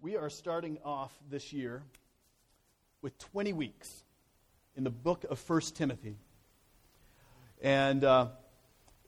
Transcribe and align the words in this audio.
We 0.00 0.16
are 0.16 0.30
starting 0.30 0.78
off 0.84 1.12
this 1.28 1.52
year 1.52 1.82
with 3.02 3.18
20 3.18 3.52
weeks 3.52 4.04
in 4.76 4.84
the 4.84 4.90
book 4.90 5.24
of 5.28 5.42
1 5.50 5.60
Timothy. 5.74 6.14
And 7.60 8.04
uh, 8.04 8.28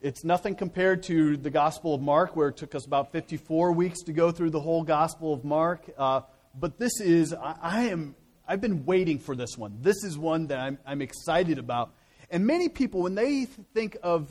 it's 0.02 0.24
nothing 0.24 0.56
compared 0.56 1.04
to 1.04 1.36
the 1.36 1.50
Gospel 1.50 1.94
of 1.94 2.00
Mark, 2.00 2.34
where 2.34 2.48
it 2.48 2.56
took 2.56 2.74
us 2.74 2.86
about 2.86 3.12
54 3.12 3.70
weeks 3.70 4.00
to 4.02 4.12
go 4.12 4.32
through 4.32 4.50
the 4.50 4.58
whole 4.58 4.82
Gospel 4.82 5.32
of 5.32 5.44
Mark. 5.44 5.88
Uh, 5.96 6.22
but 6.58 6.76
this 6.76 7.00
is, 7.00 7.32
I, 7.32 7.54
I, 7.62 7.80
am, 7.84 8.16
I've 8.48 8.60
been 8.60 8.84
waiting 8.84 9.20
for 9.20 9.36
this 9.36 9.56
one. 9.56 9.78
This 9.82 10.02
is 10.02 10.18
one 10.18 10.48
that 10.48 10.58
I'm, 10.58 10.76
I'm 10.84 11.02
excited 11.02 11.60
about. 11.60 11.94
And 12.30 12.48
many 12.48 12.68
people, 12.68 13.02
when 13.02 13.14
they 13.14 13.44
think 13.44 13.96
of, 14.02 14.28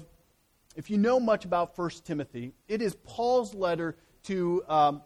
if 0.76 0.90
you 0.90 0.98
know 0.98 1.22
much 1.22 1.46
about 1.46 1.78
1 1.78 1.90
Timothy, 2.04 2.52
it 2.68 2.82
is 2.82 2.98
Paul's 3.06 3.56
letter 3.56 3.96
to 4.24 4.62
um, 4.68 5.02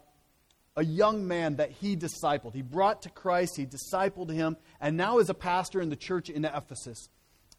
a 0.76 0.84
young 0.84 1.26
man 1.26 1.56
that 1.56 1.70
he 1.70 1.96
discipled. 1.96 2.54
He 2.54 2.62
brought 2.62 3.02
to 3.02 3.10
Christ, 3.10 3.56
he 3.56 3.66
discipled 3.66 4.30
him, 4.30 4.56
and 4.80 4.96
now 4.96 5.18
is 5.18 5.30
a 5.30 5.34
pastor 5.34 5.80
in 5.80 5.88
the 5.88 5.96
church 5.96 6.30
in 6.30 6.44
Ephesus. 6.44 7.08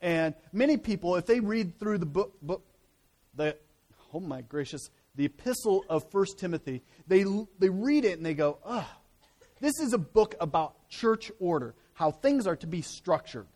And 0.02 0.36
many 0.52 0.78
people, 0.78 1.16
if 1.16 1.26
they 1.26 1.40
read 1.40 1.80
through 1.80 2.00
the 2.00 2.06
book, 2.06 2.34
book 2.42 2.66
the, 3.34 3.58
oh 4.14 4.20
my 4.20 4.42
gracious, 4.42 4.90
the 5.16 5.26
epistle 5.26 5.86
of 5.90 6.06
1 6.12 6.26
Timothy, 6.38 6.82
they, 7.08 7.26
they 7.60 7.70
read 7.70 8.04
it 8.04 8.18
and 8.18 8.26
they 8.26 8.34
go, 8.34 8.60
ugh, 8.66 8.86
this 9.62 9.80
is 9.80 9.94
a 9.94 9.98
book 9.98 10.36
about 10.42 10.90
church 10.90 11.32
order, 11.40 11.74
how 11.94 12.12
things 12.12 12.46
are 12.46 12.58
to 12.58 12.68
be 12.68 12.82
structured. 12.82 13.48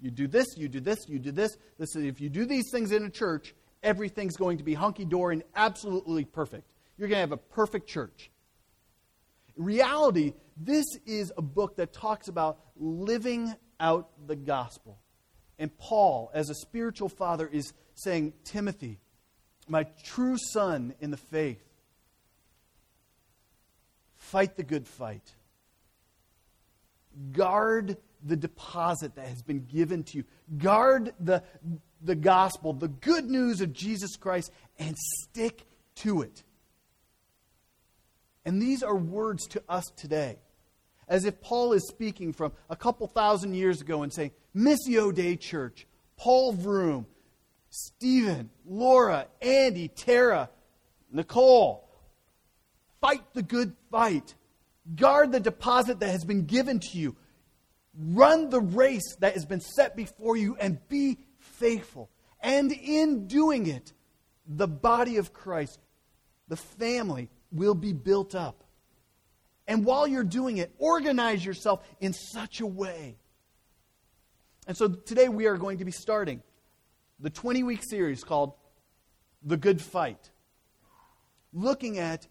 You 0.00 0.10
do 0.10 0.26
this, 0.26 0.46
you 0.56 0.68
do 0.68 0.80
this, 0.80 1.08
you 1.08 1.18
do 1.18 1.30
this. 1.30 1.56
this 1.78 1.94
is, 1.94 2.04
if 2.04 2.20
you 2.20 2.28
do 2.28 2.44
these 2.44 2.70
things 2.70 2.90
in 2.90 3.04
a 3.04 3.10
church, 3.10 3.54
everything's 3.82 4.36
going 4.36 4.58
to 4.58 4.64
be 4.64 4.74
hunky 4.74 5.04
dory 5.04 5.36
and 5.36 5.44
absolutely 5.54 6.24
perfect. 6.24 6.74
You're 6.98 7.08
going 7.08 7.16
to 7.16 7.20
have 7.20 7.32
a 7.32 7.36
perfect 7.36 7.88
church. 7.88 8.30
Reality, 9.56 10.32
this 10.56 10.86
is 11.06 11.32
a 11.36 11.42
book 11.42 11.76
that 11.76 11.92
talks 11.92 12.28
about 12.28 12.58
living 12.76 13.54
out 13.78 14.08
the 14.26 14.36
gospel. 14.36 14.98
And 15.58 15.76
Paul, 15.78 16.30
as 16.34 16.50
a 16.50 16.54
spiritual 16.54 17.08
father, 17.08 17.46
is 17.46 17.72
saying, 17.94 18.32
Timothy, 18.44 18.98
my 19.68 19.84
true 20.04 20.36
son 20.52 20.94
in 21.00 21.10
the 21.10 21.16
faith, 21.16 21.62
fight 24.16 24.56
the 24.56 24.64
good 24.64 24.86
fight. 24.86 25.34
Guard 27.32 27.96
the 28.24 28.36
deposit 28.36 29.14
that 29.14 29.28
has 29.28 29.42
been 29.42 29.64
given 29.66 30.02
to 30.04 30.18
you. 30.18 30.24
Guard 30.58 31.14
the, 31.20 31.42
the 32.02 32.16
gospel, 32.16 32.72
the 32.72 32.88
good 32.88 33.26
news 33.26 33.60
of 33.60 33.72
Jesus 33.72 34.16
Christ, 34.16 34.50
and 34.78 34.96
stick 34.98 35.64
to 35.96 36.22
it. 36.22 36.42
And 38.44 38.60
these 38.60 38.82
are 38.82 38.96
words 38.96 39.46
to 39.48 39.62
us 39.68 39.84
today. 39.96 40.38
As 41.08 41.24
if 41.24 41.40
Paul 41.40 41.72
is 41.72 41.86
speaking 41.88 42.32
from 42.32 42.52
a 42.70 42.76
couple 42.76 43.06
thousand 43.06 43.54
years 43.54 43.80
ago 43.80 44.02
and 44.02 44.12
saying, 44.12 44.32
Missio 44.56 45.14
Dei 45.14 45.36
Church, 45.36 45.86
Paul 46.16 46.52
Vroom, 46.52 47.06
Stephen, 47.70 48.50
Laura, 48.66 49.26
Andy, 49.42 49.88
Tara, 49.88 50.48
Nicole, 51.10 51.88
fight 53.00 53.22
the 53.34 53.42
good 53.42 53.74
fight. 53.90 54.34
Guard 54.94 55.32
the 55.32 55.40
deposit 55.40 56.00
that 56.00 56.10
has 56.10 56.24
been 56.24 56.44
given 56.44 56.78
to 56.78 56.98
you. 56.98 57.16
Run 57.96 58.50
the 58.50 58.60
race 58.60 59.16
that 59.20 59.34
has 59.34 59.44
been 59.44 59.60
set 59.60 59.96
before 59.96 60.36
you 60.36 60.56
and 60.60 60.78
be 60.88 61.18
faithful. 61.38 62.10
And 62.40 62.70
in 62.72 63.26
doing 63.26 63.66
it, 63.66 63.92
the 64.46 64.68
body 64.68 65.16
of 65.16 65.32
Christ, 65.32 65.80
the 66.48 66.56
family, 66.56 67.30
will 67.54 67.74
be 67.74 67.92
built 67.92 68.34
up. 68.34 68.64
And 69.66 69.84
while 69.84 70.06
you're 70.06 70.24
doing 70.24 70.58
it, 70.58 70.74
organize 70.78 71.44
yourself 71.44 71.86
in 72.00 72.12
such 72.12 72.60
a 72.60 72.66
way. 72.66 73.16
And 74.66 74.76
so 74.76 74.88
today 74.88 75.28
we 75.28 75.46
are 75.46 75.56
going 75.56 75.78
to 75.78 75.84
be 75.84 75.92
starting 75.92 76.42
the 77.20 77.30
20 77.30 77.62
week 77.62 77.82
series 77.82 78.24
called 78.24 78.52
The 79.42 79.56
Good 79.56 79.80
Fight, 79.80 80.30
looking 81.52 81.98
at 81.98 82.26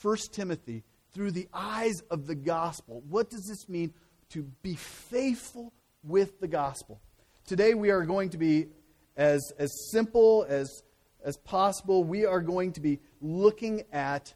1 0.00 0.16
Timothy 0.32 0.84
through 1.12 1.32
the 1.32 1.48
eyes 1.52 2.02
of 2.10 2.26
the 2.26 2.34
gospel. 2.34 3.02
What 3.08 3.30
does 3.30 3.46
this 3.46 3.68
mean 3.68 3.92
to 4.30 4.42
be 4.62 4.76
faithful 4.76 5.72
with 6.02 6.40
the 6.40 6.48
gospel? 6.48 7.00
Today 7.46 7.74
we 7.74 7.90
are 7.90 8.04
going 8.04 8.30
to 8.30 8.38
be 8.38 8.68
as, 9.16 9.52
as 9.58 9.90
simple 9.90 10.46
as, 10.48 10.82
as 11.24 11.36
possible. 11.38 12.04
We 12.04 12.24
are 12.24 12.40
going 12.40 12.72
to 12.72 12.80
be 12.80 13.00
looking 13.20 13.82
at 13.92 14.32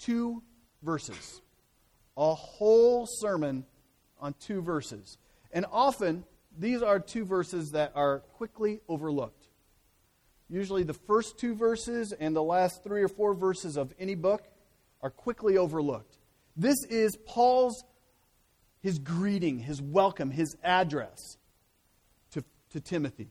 two 0.00 0.42
verses. 0.82 1.40
A 2.16 2.34
whole 2.34 3.06
sermon 3.06 3.64
on 4.18 4.34
two 4.40 4.60
verses. 4.60 5.16
And 5.52 5.64
often, 5.70 6.24
these 6.58 6.82
are 6.82 6.98
two 6.98 7.24
verses 7.24 7.70
that 7.72 7.92
are 7.94 8.20
quickly 8.20 8.80
overlooked. 8.88 9.46
Usually, 10.48 10.82
the 10.82 10.94
first 10.94 11.38
two 11.38 11.54
verses 11.54 12.12
and 12.12 12.34
the 12.34 12.42
last 12.42 12.82
three 12.82 13.02
or 13.02 13.08
four 13.08 13.34
verses 13.34 13.76
of 13.76 13.94
any 13.98 14.16
book 14.16 14.42
are 15.00 15.10
quickly 15.10 15.56
overlooked. 15.56 16.18
This 16.56 16.84
is 16.88 17.16
Paul's 17.24 17.84
his 18.80 18.98
greeting, 18.98 19.58
his 19.58 19.80
welcome, 19.80 20.30
his 20.30 20.56
address 20.62 21.36
to, 22.32 22.42
to 22.70 22.80
Timothy 22.80 23.28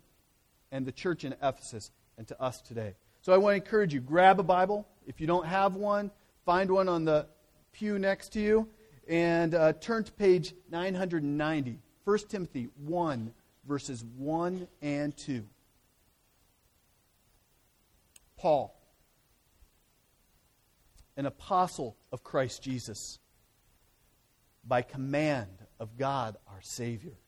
and 0.72 0.86
the 0.86 0.92
church 0.92 1.24
in 1.24 1.34
Ephesus 1.42 1.92
and 2.18 2.28
to 2.28 2.42
us 2.42 2.62
today. 2.62 2.96
So 3.22 3.34
I 3.34 3.38
want 3.38 3.54
to 3.54 3.64
encourage 3.64 3.94
you 3.94 4.00
grab 4.00 4.40
a 4.40 4.44
Bible. 4.44 4.88
If 5.06 5.20
you 5.20 5.28
don't 5.28 5.46
have 5.46 5.76
one, 5.76 6.12
Find 6.50 6.72
one 6.72 6.90
on 6.90 7.06
the 7.06 7.28
pew 7.74 8.00
next 8.00 8.30
to 8.30 8.40
you 8.40 8.68
and 9.08 9.54
uh, 9.54 9.74
turn 9.74 10.04
to 10.04 10.12
page 10.12 10.56
990. 10.72 11.78
1 12.06 12.18
Timothy 12.28 12.70
1, 12.88 13.32
verses 13.68 14.04
1 14.18 14.68
and 14.82 15.16
2. 15.16 15.46
Paul, 18.36 18.76
an 21.16 21.28
apostle 21.28 21.96
of 22.12 22.24
Christ 22.24 22.64
Jesus, 22.64 23.20
by 24.68 24.82
command 24.82 25.52
of 25.80 25.98
God 26.00 26.36
our 26.48 26.64
Savior, 26.64 27.20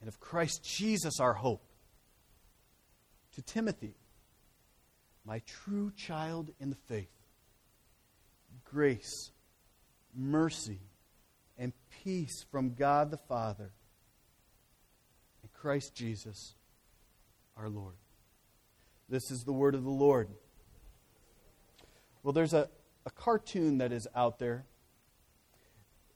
and 0.00 0.08
of 0.08 0.20
Christ 0.20 0.62
Jesus 0.62 1.20
our 1.20 1.32
hope, 1.32 1.64
to 3.34 3.40
Timothy, 3.40 3.94
my 5.24 5.40
true 5.46 5.90
child 5.96 6.50
in 6.60 6.68
the 6.68 6.76
faith 6.76 7.08
grace, 8.72 9.30
mercy, 10.16 10.80
and 11.58 11.72
peace 12.02 12.44
from 12.50 12.74
God 12.74 13.10
the 13.10 13.18
Father 13.18 13.72
and 15.42 15.52
Christ 15.52 15.94
Jesus 15.94 16.54
our 17.56 17.68
Lord. 17.68 17.94
This 19.08 19.30
is 19.30 19.44
the 19.44 19.52
word 19.52 19.74
of 19.74 19.84
the 19.84 19.90
Lord. 19.90 20.28
Well, 22.22 22.32
there's 22.32 22.54
a, 22.54 22.68
a 23.04 23.10
cartoon 23.10 23.78
that 23.78 23.92
is 23.92 24.08
out 24.14 24.38
there 24.38 24.64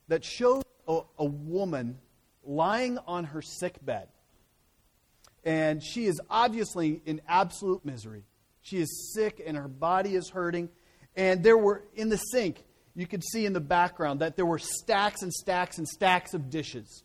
that 0.09 0.25
shows 0.25 0.63
a, 0.89 1.01
a 1.19 1.25
woman 1.25 1.99
lying 2.43 2.99
on 3.07 3.25
her 3.25 3.43
sick 3.43 3.85
bed. 3.85 4.09
And 5.45 5.83
she 5.83 6.07
is 6.07 6.21
obviously 6.31 7.03
in 7.05 7.21
absolute 7.29 7.85
misery. 7.85 8.25
She 8.63 8.79
is 8.79 9.13
sick 9.13 9.43
and 9.45 9.57
her 9.57 9.69
body 9.69 10.15
is 10.15 10.31
hurting. 10.31 10.71
And 11.17 11.43
there 11.43 11.57
were, 11.57 11.83
in 11.95 12.11
the 12.11 12.19
sink, 12.19 12.63
you 12.95 13.07
could 13.07 13.25
see 13.25 13.47
in 13.47 13.53
the 13.53 13.61
background 13.61 14.21
that 14.21 14.37
there 14.37 14.47
were 14.47 14.59
stacks 14.59 15.23
and 15.23 15.33
stacks 15.33 15.79
and 15.79 15.89
stacks 15.89 16.35
of 16.35 16.51
dishes. 16.51 17.05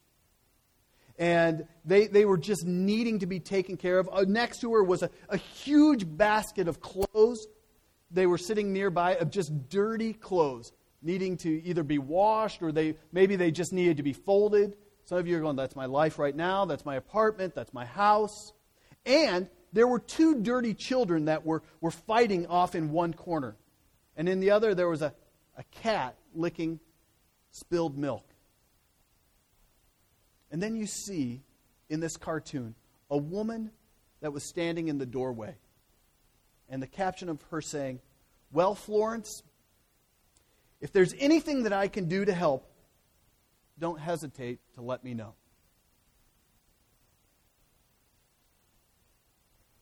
And 1.17 1.67
they, 1.85 2.07
they 2.07 2.25
were 2.25 2.37
just 2.37 2.65
needing 2.65 3.19
to 3.19 3.25
be 3.25 3.39
taken 3.39 3.77
care 3.77 3.99
of. 3.99 4.09
Uh, 4.11 4.25
next 4.27 4.61
to 4.61 4.73
her 4.73 4.83
was 4.83 5.03
a, 5.03 5.09
a 5.29 5.37
huge 5.37 6.05
basket 6.05 6.67
of 6.67 6.81
clothes. 6.81 7.45
They 8.09 8.25
were 8.25 8.37
sitting 8.37 8.73
nearby 8.73 9.15
of 9.15 9.29
just 9.29 9.69
dirty 9.69 10.13
clothes, 10.13 10.71
needing 11.01 11.37
to 11.37 11.63
either 11.63 11.83
be 11.83 11.99
washed 11.99 12.61
or 12.61 12.71
they 12.71 12.95
maybe 13.11 13.35
they 13.35 13.51
just 13.51 13.71
needed 13.71 13.97
to 13.97 14.03
be 14.03 14.13
folded. 14.13 14.75
Some 15.05 15.17
of 15.17 15.27
you 15.27 15.37
are 15.37 15.41
going, 15.41 15.55
That's 15.55 15.75
my 15.75 15.85
life 15.85 16.19
right 16.19 16.35
now. 16.35 16.65
That's 16.65 16.85
my 16.85 16.95
apartment. 16.95 17.53
That's 17.53 17.73
my 17.73 17.85
house. 17.85 18.53
And 19.05 19.47
there 19.73 19.87
were 19.87 19.99
two 19.99 20.41
dirty 20.41 20.73
children 20.73 21.25
that 21.25 21.45
were, 21.45 21.63
were 21.79 21.91
fighting 21.91 22.47
off 22.47 22.75
in 22.75 22.91
one 22.91 23.13
corner. 23.13 23.55
And 24.17 24.27
in 24.27 24.39
the 24.39 24.51
other, 24.51 24.75
there 24.75 24.89
was 24.89 25.01
a, 25.01 25.13
a 25.57 25.63
cat 25.71 26.15
licking 26.33 26.79
spilled 27.51 27.97
milk. 27.97 28.25
And 30.51 30.61
then 30.61 30.75
you 30.75 30.85
see 30.85 31.41
in 31.89 31.99
this 31.99 32.17
cartoon 32.17 32.75
a 33.09 33.17
woman 33.17 33.71
that 34.21 34.33
was 34.33 34.43
standing 34.43 34.87
in 34.87 34.97
the 34.97 35.05
doorway. 35.05 35.55
And 36.69 36.81
the 36.81 36.87
caption 36.87 37.29
of 37.29 37.41
her 37.51 37.61
saying, 37.61 37.99
Well, 38.51 38.75
Florence, 38.75 39.43
if 40.79 40.91
there's 40.91 41.13
anything 41.19 41.63
that 41.63 41.73
I 41.73 41.87
can 41.87 42.07
do 42.07 42.25
to 42.25 42.33
help, 42.33 42.69
don't 43.77 43.99
hesitate 43.99 44.59
to 44.75 44.81
let 44.81 45.03
me 45.03 45.13
know. 45.13 45.33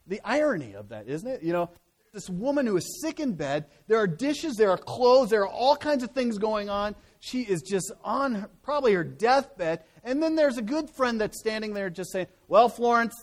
The 0.08 0.22
irony 0.24 0.74
of 0.74 0.90
that, 0.90 1.08
isn't 1.08 1.30
it? 1.30 1.44
You 1.44 1.54
know, 1.54 1.70
this 2.12 2.30
woman 2.30 2.66
who 2.66 2.78
is 2.78 3.02
sick 3.02 3.20
in 3.20 3.34
bed. 3.34 3.66
There 3.88 3.98
are 3.98 4.08
dishes, 4.08 4.56
there 4.56 4.72
are 4.72 4.78
clothes, 4.78 5.30
there 5.30 5.42
are 5.42 5.48
all 5.48 5.76
kinds 5.76 6.04
of 6.04 6.12
things 6.12 6.38
going 6.38 6.70
on. 6.70 6.96
She 7.20 7.42
is 7.42 7.62
just 7.62 7.92
on 8.04 8.36
her, 8.36 8.50
probably 8.64 8.94
her 8.94 9.04
deathbed. 9.04 9.84
And 10.04 10.22
then 10.22 10.36
there's 10.36 10.58
a 10.58 10.62
good 10.62 10.90
friend 10.90 11.20
that's 11.20 11.40
standing 11.40 11.74
there 11.74 11.90
just 11.90 12.12
saying, 12.12 12.28
Well, 12.48 12.70
Florence, 12.70 13.14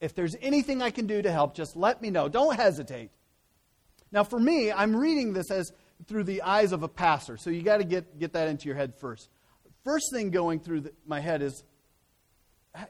if 0.00 0.14
there's 0.14 0.36
anything 0.40 0.82
I 0.82 0.90
can 0.90 1.06
do 1.06 1.20
to 1.22 1.30
help, 1.30 1.54
just 1.54 1.76
let 1.76 2.00
me 2.00 2.10
know. 2.10 2.28
Don't 2.28 2.54
hesitate. 2.56 3.10
Now, 4.12 4.24
for 4.24 4.38
me, 4.38 4.70
I'm 4.70 4.94
reading 4.94 5.32
this 5.32 5.50
as 5.50 5.72
through 6.06 6.24
the 6.24 6.42
eyes 6.42 6.72
of 6.72 6.82
a 6.82 6.88
pastor. 6.88 7.36
So 7.36 7.50
you 7.50 7.62
got 7.62 7.78
to 7.78 7.84
get, 7.84 8.18
get 8.18 8.32
that 8.34 8.48
into 8.48 8.66
your 8.66 8.76
head 8.76 8.94
first. 9.00 9.28
First 9.84 10.06
thing 10.12 10.30
going 10.30 10.60
through 10.60 10.82
the, 10.82 10.92
my 11.06 11.20
head 11.20 11.42
is 11.42 11.64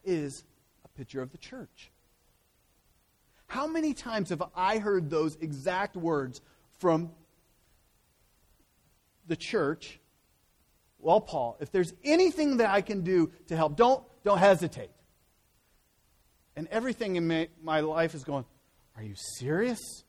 is 0.05 0.45
a 0.85 0.89
picture 0.89 1.21
of 1.21 1.33
the 1.33 1.39
church. 1.39 1.91
How 3.55 3.69
many 3.69 3.95
times 3.95 4.31
have 4.31 4.43
I 4.57 4.79
heard 4.79 5.11
those 5.11 5.37
exact 5.37 5.95
words 5.97 6.41
from 6.81 7.13
the 9.29 9.37
church? 9.37 10.01
Well, 10.99 11.21
Paul, 11.21 11.57
if 11.61 11.71
there's 11.71 11.93
anything 12.03 12.57
that 12.57 12.69
I 12.69 12.81
can 12.81 13.03
do 13.03 13.31
to 13.47 13.55
help, 13.55 13.77
don't, 13.77 14.03
don't 14.25 14.39
hesitate. 14.39 14.91
And 16.57 16.67
everything 16.67 17.15
in 17.15 17.29
my, 17.29 17.49
my 17.63 17.79
life 17.79 18.17
is 18.17 18.25
going, 18.25 18.45
Are 18.97 19.05
you 19.05 19.15
serious? 19.39 20.03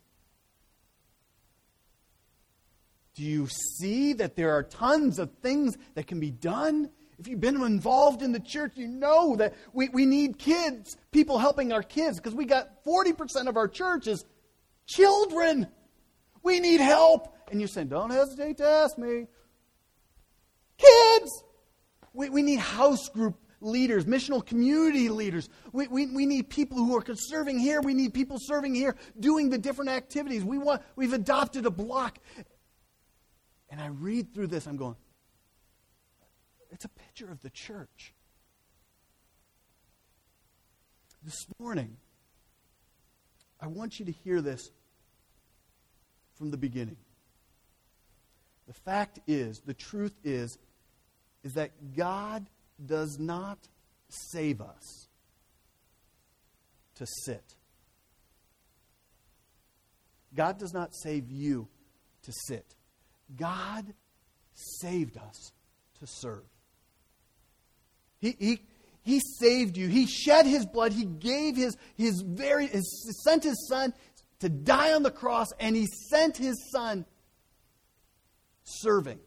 Do 3.14 3.22
you 3.22 3.48
see 3.78 4.14
that 4.14 4.36
there 4.36 4.54
are 4.54 4.64
tons 4.64 5.20
of 5.20 5.30
things 5.44 5.78
that 5.94 6.08
can 6.08 6.20
be 6.20 6.32
done? 6.32 6.90
If 7.20 7.28
you've 7.28 7.40
been 7.40 7.62
involved 7.62 8.22
in 8.22 8.32
the 8.32 8.40
church, 8.40 8.74
you 8.76 8.88
know 8.88 9.36
that 9.38 9.54
we, 9.74 9.90
we 9.90 10.06
need 10.06 10.38
kids, 10.38 10.98
people 11.12 11.40
helping 11.40 11.72
our 11.72 11.84
kids, 11.84 12.18
because 12.18 12.36
we 12.36 12.46
got 12.46 12.84
40% 12.84 13.48
of 13.48 13.58
our 13.58 13.68
church 13.68 14.08
is 14.08 14.26
children. 14.86 15.68
We 16.44 16.60
need 16.60 16.82
help. 16.82 17.36
And 17.50 17.62
you're 17.62 17.68
saying, 17.68 17.88
don't 17.88 18.12
hesitate 18.12 18.58
to 18.58 18.66
ask 18.66 18.98
me. 18.98 19.28
Kids! 20.78 21.44
We, 22.14 22.30
we 22.30 22.42
need 22.42 22.60
house 22.60 23.10
group 23.10 23.38
leaders, 23.62 24.06
missional 24.06 24.46
community 24.46 25.10
leaders. 25.10 25.50
We, 25.72 25.88
we, 25.88 26.06
we 26.08 26.26
need 26.26 26.50
people 26.50 26.78
who 26.78 26.98
are 26.98 27.04
serving 27.16 27.60
here. 27.60 27.82
We 27.82 27.94
need 27.94 28.14
people 28.14 28.38
serving 28.40 28.76
here, 28.76 28.96
doing 29.20 29.50
the 29.50 29.58
different 29.58 29.92
activities. 29.92 30.44
We 30.44 30.58
want, 30.58 30.82
we've 30.96 31.14
adopted 31.14 31.66
a 31.66 31.72
block. 31.72 32.20
And 33.70 33.82
I 33.82 33.88
read 33.88 34.34
through 34.34 34.48
this, 34.48 34.68
I'm 34.68 34.78
going, 34.78 34.96
it's 36.76 36.84
a 36.84 36.90
picture 36.90 37.32
of 37.32 37.42
the 37.42 37.50
church. 37.50 38.14
This 41.24 41.48
morning, 41.58 41.96
I 43.62 43.68
want 43.68 43.98
you 43.98 44.06
to 44.06 44.12
hear 44.12 44.42
this 44.42 44.72
from 46.38 46.52
the 46.52 46.58
beginning. 46.58 46.98
The 48.68 48.74
fact 48.74 49.22
is, 49.26 49.62
the 49.66 49.74
truth 49.74 50.16
is, 50.26 50.58
is 51.46 51.54
that 51.54 51.96
God 51.96 52.46
does 52.86 53.20
not 53.20 53.58
save 54.10 54.60
us 54.60 55.08
to 56.96 57.08
sit. 57.24 57.56
God 60.36 60.60
does 60.60 60.74
not 60.74 60.94
save 60.94 61.32
you 61.32 61.70
to 62.24 62.34
sit. 62.48 62.76
God 63.38 63.86
saved 64.54 65.18
us 65.18 65.54
to 66.02 66.06
serve. 66.06 66.44
He, 68.26 68.36
he, 68.40 68.62
he 69.04 69.20
saved 69.20 69.78
you. 69.78 69.88
He 69.88 70.08
shed 70.08 70.48
his 70.48 70.66
blood. 70.66 70.94
He 70.94 71.06
gave 71.06 71.56
his, 71.56 71.78
his 71.96 72.22
very, 72.22 72.66
his, 72.66 73.22
sent 73.24 73.44
his 73.44 73.68
son 73.70 73.94
to 74.40 74.50
die 74.50 74.94
on 74.94 75.04
the 75.04 75.12
cross, 75.12 75.50
and 75.60 75.76
he 75.76 75.86
sent 76.10 76.36
his 76.36 76.72
son 76.72 77.06
serving 78.64 79.20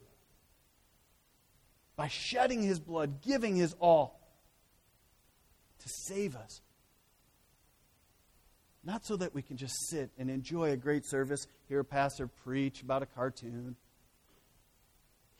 by 1.94 2.08
shedding 2.08 2.60
his 2.60 2.80
blood, 2.80 3.22
giving 3.22 3.54
his 3.54 3.72
all 3.78 4.18
to 5.78 5.88
save 5.88 6.34
us. 6.34 6.60
Not 8.82 9.06
so 9.06 9.16
that 9.16 9.32
we 9.32 9.42
can 9.42 9.56
just 9.56 9.88
sit 9.88 10.10
and 10.18 10.28
enjoy 10.28 10.72
a 10.72 10.76
great 10.76 11.06
service, 11.06 11.46
hear 11.68 11.80
a 11.80 11.84
pastor 11.84 12.26
preach 12.26 12.82
about 12.82 13.04
a 13.04 13.06
cartoon 13.06 13.76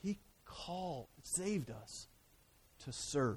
He 0.00 0.18
called, 0.44 1.08
saved 1.24 1.70
us 1.70 2.06
to 2.88 2.92
serve. 2.92 3.36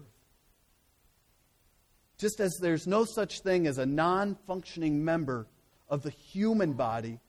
Just 2.17 2.39
as 2.39 2.57
there's 2.61 2.87
no 2.87 3.03
such 3.03 3.41
thing 3.41 3.67
as 3.67 3.77
a 3.77 3.85
non 3.85 4.35
functioning 4.47 5.03
member 5.03 5.47
of 5.89 6.03
the 6.03 6.09
human 6.09 6.73
body, 6.73 7.19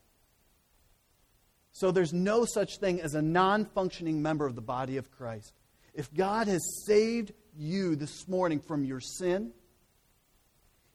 so 1.72 1.90
there's 1.90 2.12
no 2.12 2.44
such 2.44 2.78
thing 2.78 3.00
as 3.00 3.14
a 3.14 3.22
non 3.22 3.64
functioning 3.64 4.22
member 4.22 4.46
of 4.46 4.54
the 4.54 4.60
body 4.60 4.98
of 4.98 5.10
Christ. 5.10 5.52
If 5.94 6.12
God 6.14 6.46
has 6.46 6.84
saved 6.86 7.32
you 7.56 7.96
this 7.96 8.28
morning 8.28 8.60
from 8.60 8.84
your 8.84 9.00
sin, 9.00 9.50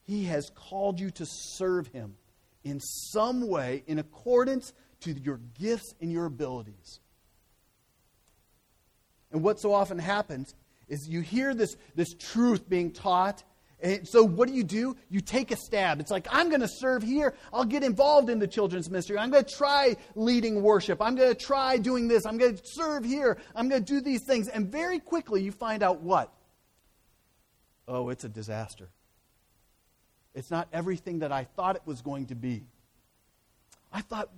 He 0.04 0.26
has 0.26 0.50
called 0.56 1.00
you 1.00 1.12
to 1.12 1.26
serve 1.26 1.88
Him 1.88 2.16
in 2.64 2.80
some 2.80 3.48
way 3.48 3.84
in 3.88 4.00
accordance 4.00 4.74
to 5.02 5.12
your 5.12 5.40
gifts 5.60 5.94
and 6.00 6.12
your 6.12 6.26
abilities. 6.26 7.00
And 9.32 9.44
what 9.44 9.60
so 9.60 9.74
often 9.74 10.00
happens 10.00 10.56
is 10.88 11.08
you 11.08 11.22
hear 11.22 11.54
this, 11.54 11.76
this 11.96 12.14
truth 12.14 12.68
being 12.70 12.92
taught. 12.92 13.44
And 13.80 14.08
so 14.08 14.24
what 14.24 14.48
do 14.48 14.56
you 14.56 14.64
do? 14.64 14.96
You 15.10 15.22
take 15.22 15.52
a 15.52 15.56
stab. 15.56 16.00
It's 16.00 16.10
like, 16.10 16.28
I'm 16.32 16.50
going 16.50 16.62
to 16.62 16.68
serve 16.68 17.04
here. 17.04 17.36
I'll 17.54 17.66
get 17.66 17.84
involved 17.84 18.30
in 18.30 18.40
the 18.40 18.48
children's 18.48 18.90
ministry. 18.90 19.18
I'm 19.18 19.30
going 19.30 19.46
to 19.46 19.56
try 19.56 19.96
leading 20.16 20.64
worship. 20.64 21.02
I'm 21.02 21.16
going 21.16 21.30
to 21.30 21.40
try 21.40 21.78
doing 21.78 22.08
this. 22.08 22.26
I'm 22.26 22.38
going 22.38 22.56
to 22.56 22.62
serve 22.66 23.06
here. 23.06 23.38
I'm 23.56 23.70
going 23.70 23.84
to 23.84 23.94
do 23.94 24.02
these 24.02 24.24
things. 24.24 24.48
And 24.48 24.72
very 24.72 25.00
quickly 25.00 25.44
you 25.44 25.52
find 25.52 25.84
out 25.84 26.02
what? 26.02 26.34
Oh, 27.88 28.10
it's 28.10 28.24
a 28.24 28.30
disaster. 28.30 28.90
It's 30.34 30.52
not 30.52 30.68
everything 30.74 31.20
that 31.20 31.32
I 31.32 31.44
thought 31.44 31.76
it 31.76 31.84
was 31.86 32.02
going 32.02 32.28
to 32.28 32.36
be. 32.36 32.64
I 33.92 34.02
thought 34.02 34.30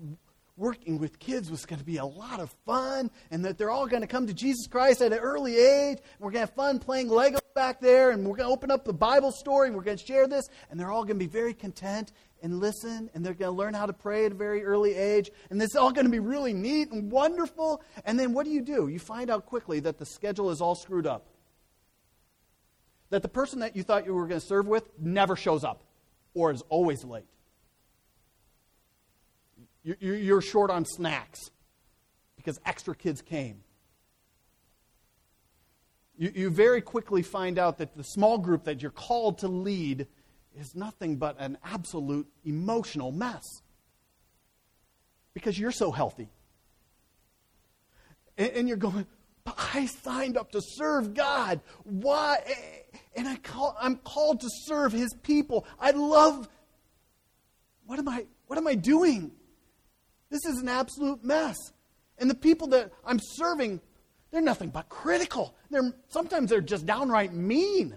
working 0.59 0.99
with 0.99 1.17
kids 1.19 1.49
was 1.49 1.65
going 1.65 1.79
to 1.79 1.85
be 1.85 1.97
a 1.97 2.05
lot 2.05 2.41
of 2.41 2.53
fun 2.65 3.09
and 3.31 3.45
that 3.45 3.57
they're 3.57 3.71
all 3.71 3.87
going 3.87 4.01
to 4.01 4.07
come 4.07 4.27
to 4.27 4.33
Jesus 4.33 4.67
Christ 4.67 5.01
at 5.01 5.13
an 5.13 5.19
early 5.19 5.57
age. 5.57 5.99
We're 6.19 6.31
going 6.31 6.45
to 6.45 6.51
have 6.51 6.53
fun 6.53 6.79
playing 6.79 7.07
Lego 7.07 7.39
back 7.55 7.79
there 7.79 8.11
and 8.11 8.25
we're 8.25 8.35
going 8.35 8.49
to 8.49 8.53
open 8.53 8.69
up 8.69 8.83
the 8.83 8.93
Bible 8.93 9.31
story 9.31 9.67
and 9.67 9.75
we're 9.75 9.83
going 9.83 9.97
to 9.97 10.05
share 10.05 10.27
this 10.27 10.49
and 10.69 10.77
they're 10.77 10.91
all 10.91 11.03
going 11.03 11.17
to 11.17 11.25
be 11.25 11.31
very 11.31 11.53
content 11.53 12.11
and 12.43 12.59
listen 12.59 13.09
and 13.13 13.25
they're 13.25 13.33
going 13.33 13.51
to 13.51 13.57
learn 13.57 13.73
how 13.73 13.85
to 13.85 13.93
pray 13.93 14.25
at 14.25 14.33
a 14.33 14.35
very 14.35 14.63
early 14.63 14.93
age 14.93 15.31
and 15.49 15.59
this 15.59 15.69
is 15.69 15.75
all 15.77 15.91
going 15.91 16.05
to 16.05 16.11
be 16.11 16.19
really 16.19 16.53
neat 16.53 16.91
and 16.91 17.09
wonderful. 17.09 17.81
And 18.03 18.19
then 18.19 18.33
what 18.33 18.45
do 18.45 18.51
you 18.51 18.61
do? 18.61 18.89
You 18.89 18.99
find 18.99 19.29
out 19.29 19.45
quickly 19.45 19.79
that 19.81 19.97
the 19.97 20.05
schedule 20.05 20.51
is 20.51 20.59
all 20.59 20.75
screwed 20.75 21.07
up. 21.07 21.27
That 23.11 23.21
the 23.21 23.29
person 23.29 23.59
that 23.59 23.77
you 23.77 23.83
thought 23.83 24.05
you 24.05 24.13
were 24.13 24.27
going 24.27 24.41
to 24.41 24.45
serve 24.45 24.67
with 24.67 24.83
never 24.99 25.37
shows 25.37 25.63
up 25.63 25.83
or 26.33 26.51
is 26.51 26.61
always 26.69 27.05
late. 27.05 27.25
You're 29.83 30.41
short 30.41 30.71
on 30.71 30.85
snacks 30.85 31.51
because 32.35 32.59
extra 32.65 32.95
kids 32.95 33.21
came. 33.21 33.63
You, 36.17 36.49
very 36.49 36.81
quickly 36.81 37.21
find 37.21 37.57
out 37.57 37.77
that 37.77 37.95
the 37.95 38.03
small 38.03 38.37
group 38.37 38.65
that 38.65 38.81
you're 38.81 38.91
called 38.91 39.37
to 39.39 39.47
lead 39.47 40.05
is 40.59 40.75
nothing 40.75 41.15
but 41.15 41.37
an 41.39 41.57
absolute 41.63 42.27
emotional 42.43 43.13
mess 43.13 43.43
because 45.33 45.57
you're 45.57 45.71
so 45.71 45.91
healthy. 45.91 46.29
And, 48.37 48.51
and 48.51 48.67
you're 48.67 48.75
going, 48.75 49.07
but 49.45 49.55
I 49.73 49.85
signed 49.85 50.35
up 50.35 50.51
to 50.51 50.61
serve 50.61 51.13
God. 51.13 51.61
Why? 51.83 52.39
And 53.15 53.25
I 53.25 53.37
call, 53.37 53.77
I'm 53.79 53.95
called 53.95 54.41
to 54.41 54.49
serve 54.65 54.91
His 54.91 55.13
people. 55.23 55.65
I 55.79 55.91
love. 55.91 56.49
What 57.85 57.97
am 57.97 58.09
I? 58.09 58.25
What 58.47 58.57
am 58.57 58.67
I 58.67 58.75
doing? 58.75 59.31
This 60.29 60.45
is 60.45 60.59
an 60.59 60.69
absolute 60.69 61.23
mess. 61.23 61.57
And 62.17 62.29
the 62.29 62.35
people 62.35 62.67
that 62.69 62.91
I'm 63.05 63.19
serving, 63.19 63.81
they're 64.31 64.41
nothing 64.41 64.69
but 64.69 64.89
critical. 64.89 65.55
They're, 65.71 65.93
sometimes 66.09 66.49
they're 66.49 66.61
just 66.61 66.85
downright 66.85 67.33
mean. 67.33 67.95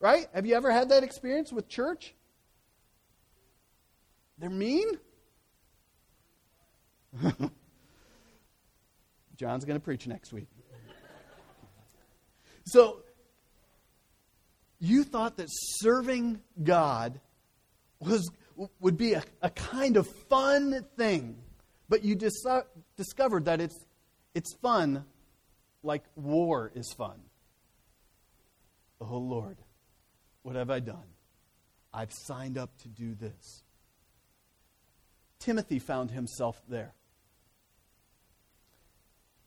Right? 0.00 0.26
Have 0.34 0.46
you 0.46 0.54
ever 0.54 0.70
had 0.70 0.88
that 0.90 1.02
experience 1.02 1.52
with 1.52 1.68
church? 1.68 2.14
They're 4.38 4.50
mean? 4.50 4.86
John's 9.36 9.64
going 9.64 9.78
to 9.78 9.84
preach 9.84 10.06
next 10.06 10.32
week. 10.32 10.48
So, 12.64 13.00
you 14.78 15.04
thought 15.04 15.38
that 15.38 15.46
serving 15.48 16.40
God 16.62 17.20
was 17.98 18.30
would 18.80 18.96
be 18.96 19.14
a, 19.14 19.22
a 19.42 19.50
kind 19.50 19.96
of 19.96 20.06
fun 20.28 20.84
thing, 20.96 21.36
but 21.88 22.04
you 22.04 22.14
dis- 22.14 22.44
discovered 22.96 23.44
that 23.46 23.60
it's, 23.60 23.76
it's 24.34 24.54
fun 24.54 25.04
like 25.82 26.02
war 26.16 26.72
is 26.74 26.92
fun. 26.92 27.20
Oh 29.00 29.18
Lord, 29.18 29.58
what 30.42 30.56
have 30.56 30.70
I 30.70 30.80
done? 30.80 31.06
I've 31.92 32.12
signed 32.12 32.58
up 32.58 32.76
to 32.82 32.88
do 32.88 33.14
this. 33.14 33.62
Timothy 35.38 35.78
found 35.78 36.10
himself 36.10 36.60
there. 36.68 36.94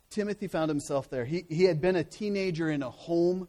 Timothy 0.09 0.47
found 0.47 0.69
himself 0.69 1.09
there. 1.09 1.25
He, 1.25 1.45
he 1.49 1.65
had 1.65 1.81
been 1.81 1.95
a 1.95 2.03
teenager 2.03 2.69
in 2.69 2.81
a 2.81 2.89
home 2.89 3.47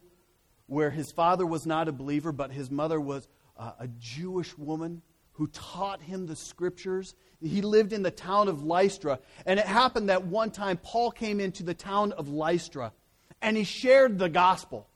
where 0.67 0.89
his 0.89 1.11
father 1.11 1.45
was 1.45 1.65
not 1.65 1.87
a 1.87 1.91
believer, 1.91 2.31
but 2.31 2.51
his 2.51 2.71
mother 2.71 2.99
was 2.99 3.27
uh, 3.57 3.71
a 3.79 3.87
Jewish 3.87 4.57
woman 4.57 5.01
who 5.43 5.47
taught 5.47 6.01
him 6.01 6.25
the 6.25 6.37
scriptures. 6.37 7.15
He 7.41 7.61
lived 7.61 7.91
in 7.91 8.01
the 8.01 8.11
town 8.11 8.47
of 8.47 8.63
Lystra. 8.63 9.19
And 9.45 9.59
it 9.59 9.65
happened 9.65 10.07
that 10.07 10.25
one 10.25 10.51
time 10.51 10.77
Paul 10.77 11.11
came 11.11 11.41
into 11.41 11.63
the 11.63 11.73
town 11.73 12.13
of 12.13 12.29
Lystra 12.29 12.93
and 13.41 13.57
he 13.57 13.65
shared 13.65 14.17
the 14.17 14.29
gospel. 14.29 14.87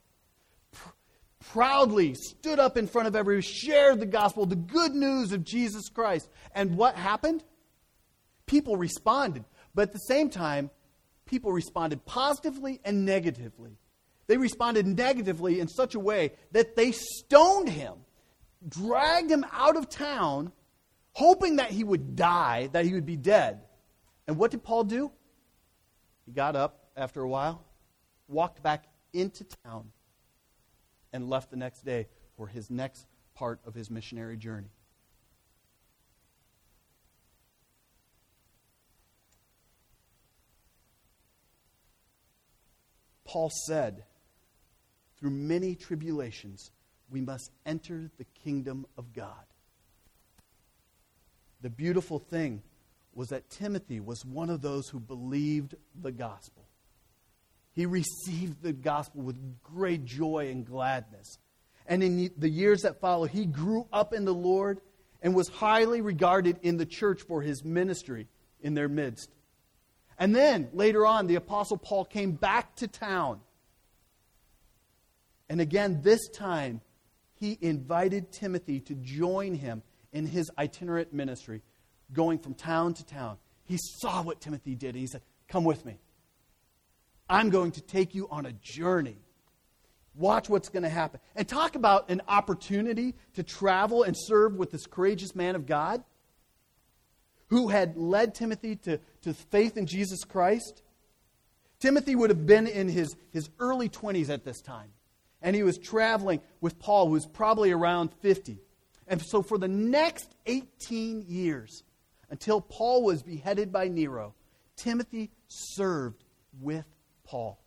Pr- 0.71 0.89
proudly 1.49 2.13
stood 2.13 2.59
up 2.59 2.77
in 2.77 2.87
front 2.87 3.09
of 3.09 3.15
everyone, 3.17 3.41
shared 3.41 3.99
the 3.99 4.05
gospel, 4.05 4.45
the 4.45 4.55
good 4.55 4.95
news 4.95 5.33
of 5.33 5.43
Jesus 5.43 5.89
Christ. 5.89 6.29
And 6.55 6.77
what 6.77 6.95
happened? 6.95 7.43
People 8.45 8.77
responded. 8.77 9.43
But 9.75 9.89
at 9.89 9.91
the 9.91 9.99
same 9.99 10.29
time, 10.29 10.69
people 11.25 11.51
responded 11.51 12.05
positively 12.05 12.79
and 12.85 13.05
negatively. 13.05 13.79
They 14.27 14.37
responded 14.37 14.87
negatively 14.87 15.59
in 15.59 15.67
such 15.67 15.93
a 15.93 15.99
way 15.99 16.31
that 16.53 16.77
they 16.77 16.93
stoned 16.93 17.67
him, 17.67 17.95
dragged 18.67 19.29
him 19.31 19.45
out 19.51 19.75
of 19.75 19.89
town, 19.89 20.51
hoping 21.13 21.57
that 21.57 21.71
he 21.71 21.83
would 21.83 22.15
die, 22.15 22.67
that 22.73 22.85
he 22.85 22.93
would 22.93 23.05
be 23.05 23.15
dead. 23.15 23.61
And 24.27 24.37
what 24.37 24.51
did 24.51 24.63
Paul 24.63 24.83
do? 24.83 25.11
He 26.25 26.31
got 26.31 26.55
up 26.55 26.89
after 26.95 27.21
a 27.21 27.29
while, 27.29 27.63
walked 28.27 28.61
back 28.61 28.85
into 29.13 29.45
town, 29.63 29.91
and 31.13 31.29
left 31.29 31.49
the 31.49 31.57
next 31.57 31.85
day 31.85 32.07
for 32.35 32.47
his 32.47 32.69
next 32.69 33.07
part 33.33 33.59
of 33.65 33.73
his 33.73 33.89
missionary 33.89 34.37
journey. 34.37 34.69
Paul 43.25 43.51
said, 43.67 44.03
through 45.19 45.31
many 45.31 45.75
tribulations, 45.75 46.71
we 47.09 47.21
must 47.21 47.51
enter 47.65 48.09
the 48.17 48.25
kingdom 48.43 48.85
of 48.97 49.13
God. 49.13 49.45
The 51.61 51.69
beautiful 51.69 52.19
thing 52.19 52.61
was 53.13 53.29
that 53.29 53.49
Timothy 53.49 53.99
was 53.99 54.23
one 54.23 54.49
of 54.49 54.61
those 54.61 54.89
who 54.89 54.99
believed 54.99 55.75
the 55.99 56.11
gospel. 56.11 56.67
He 57.73 57.85
received 57.85 58.61
the 58.61 58.73
gospel 58.73 59.21
with 59.21 59.37
great 59.63 60.05
joy 60.05 60.49
and 60.51 60.65
gladness. 60.65 61.37
And 61.87 62.03
in 62.03 62.31
the 62.37 62.49
years 62.49 62.81
that 62.81 62.99
followed, 62.99 63.31
he 63.31 63.45
grew 63.45 63.87
up 63.93 64.13
in 64.13 64.25
the 64.25 64.33
Lord 64.33 64.81
and 65.21 65.33
was 65.33 65.47
highly 65.47 66.01
regarded 66.01 66.59
in 66.61 66.77
the 66.77 66.85
church 66.85 67.21
for 67.21 67.41
his 67.41 67.63
ministry 67.63 68.27
in 68.61 68.73
their 68.73 68.89
midst. 68.89 69.29
And 70.19 70.35
then 70.35 70.69
later 70.73 71.05
on, 71.05 71.27
the 71.27 71.35
Apostle 71.35 71.77
Paul 71.77 72.05
came 72.05 72.33
back 72.33 72.75
to 72.77 72.87
town. 72.87 73.39
And 75.49 75.61
again, 75.61 76.01
this 76.01 76.27
time, 76.29 76.81
he 77.39 77.57
invited 77.61 78.31
Timothy 78.31 78.79
to 78.81 78.95
join 78.95 79.53
him 79.55 79.83
in 80.11 80.25
his 80.25 80.49
itinerant 80.57 81.13
ministry, 81.13 81.61
going 82.11 82.39
from 82.39 82.53
town 82.53 82.93
to 82.95 83.05
town. 83.05 83.37
He 83.65 83.77
saw 83.77 84.23
what 84.23 84.41
Timothy 84.41 84.75
did, 84.75 84.89
and 84.89 84.97
he 84.97 85.07
said, 85.07 85.21
Come 85.47 85.63
with 85.63 85.85
me. 85.85 85.99
I'm 87.29 87.49
going 87.49 87.71
to 87.71 87.81
take 87.81 88.15
you 88.15 88.27
on 88.29 88.45
a 88.45 88.53
journey. 88.53 89.17
Watch 90.15 90.49
what's 90.49 90.69
going 90.69 90.83
to 90.83 90.89
happen. 90.89 91.19
And 91.35 91.47
talk 91.47 91.75
about 91.75 92.09
an 92.09 92.21
opportunity 92.27 93.13
to 93.35 93.43
travel 93.43 94.03
and 94.03 94.15
serve 94.17 94.55
with 94.55 94.71
this 94.71 94.85
courageous 94.87 95.35
man 95.35 95.55
of 95.55 95.65
God 95.65 96.03
who 97.47 97.67
had 97.67 97.95
led 97.97 98.33
Timothy 98.33 98.75
to, 98.77 98.99
to 99.21 99.33
faith 99.33 99.77
in 99.77 99.85
Jesus 99.85 100.23
Christ. 100.23 100.81
Timothy 101.79 102.15
would 102.15 102.29
have 102.29 102.45
been 102.45 102.67
in 102.67 102.89
his, 102.89 103.15
his 103.31 103.49
early 103.59 103.89
20s 103.89 104.29
at 104.29 104.43
this 104.43 104.61
time. 104.61 104.89
And 105.41 105.55
he 105.55 105.63
was 105.63 105.77
traveling 105.77 106.41
with 106.61 106.79
Paul, 106.79 107.07
who 107.07 107.13
was 107.13 107.25
probably 107.25 107.71
around 107.71 108.11
50. 108.21 108.59
And 109.07 109.21
so 109.21 109.41
for 109.41 109.57
the 109.57 109.67
next 109.67 110.35
18 110.45 111.25
years, 111.27 111.83
until 112.29 112.59
Paul 112.59 113.03
was 113.03 113.23
beheaded 113.23 113.71
by 113.71 113.87
Nero, 113.87 114.33
Timothy 114.75 115.31
served 115.47 116.23
with 116.59 116.85
Paul 117.23 117.59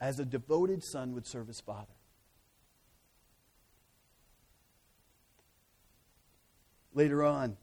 as 0.00 0.18
a 0.18 0.24
devoted 0.24 0.84
son 0.84 1.14
would 1.14 1.26
serve 1.26 1.48
his 1.48 1.60
father. 1.60 1.94
Later 6.92 7.24
on, 7.24 7.56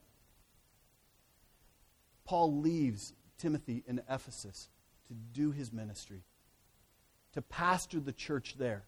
Paul 2.25 2.60
leaves 2.60 3.13
Timothy 3.38 3.83
in 3.88 4.01
Ephesus 4.10 4.69
to 5.07 5.13
do 5.13 5.51
his 5.51 5.71
ministry, 5.71 6.24
to 7.33 7.41
pastor 7.41 8.00
the 8.00 8.11
church 8.11 8.55
there. 8.57 8.83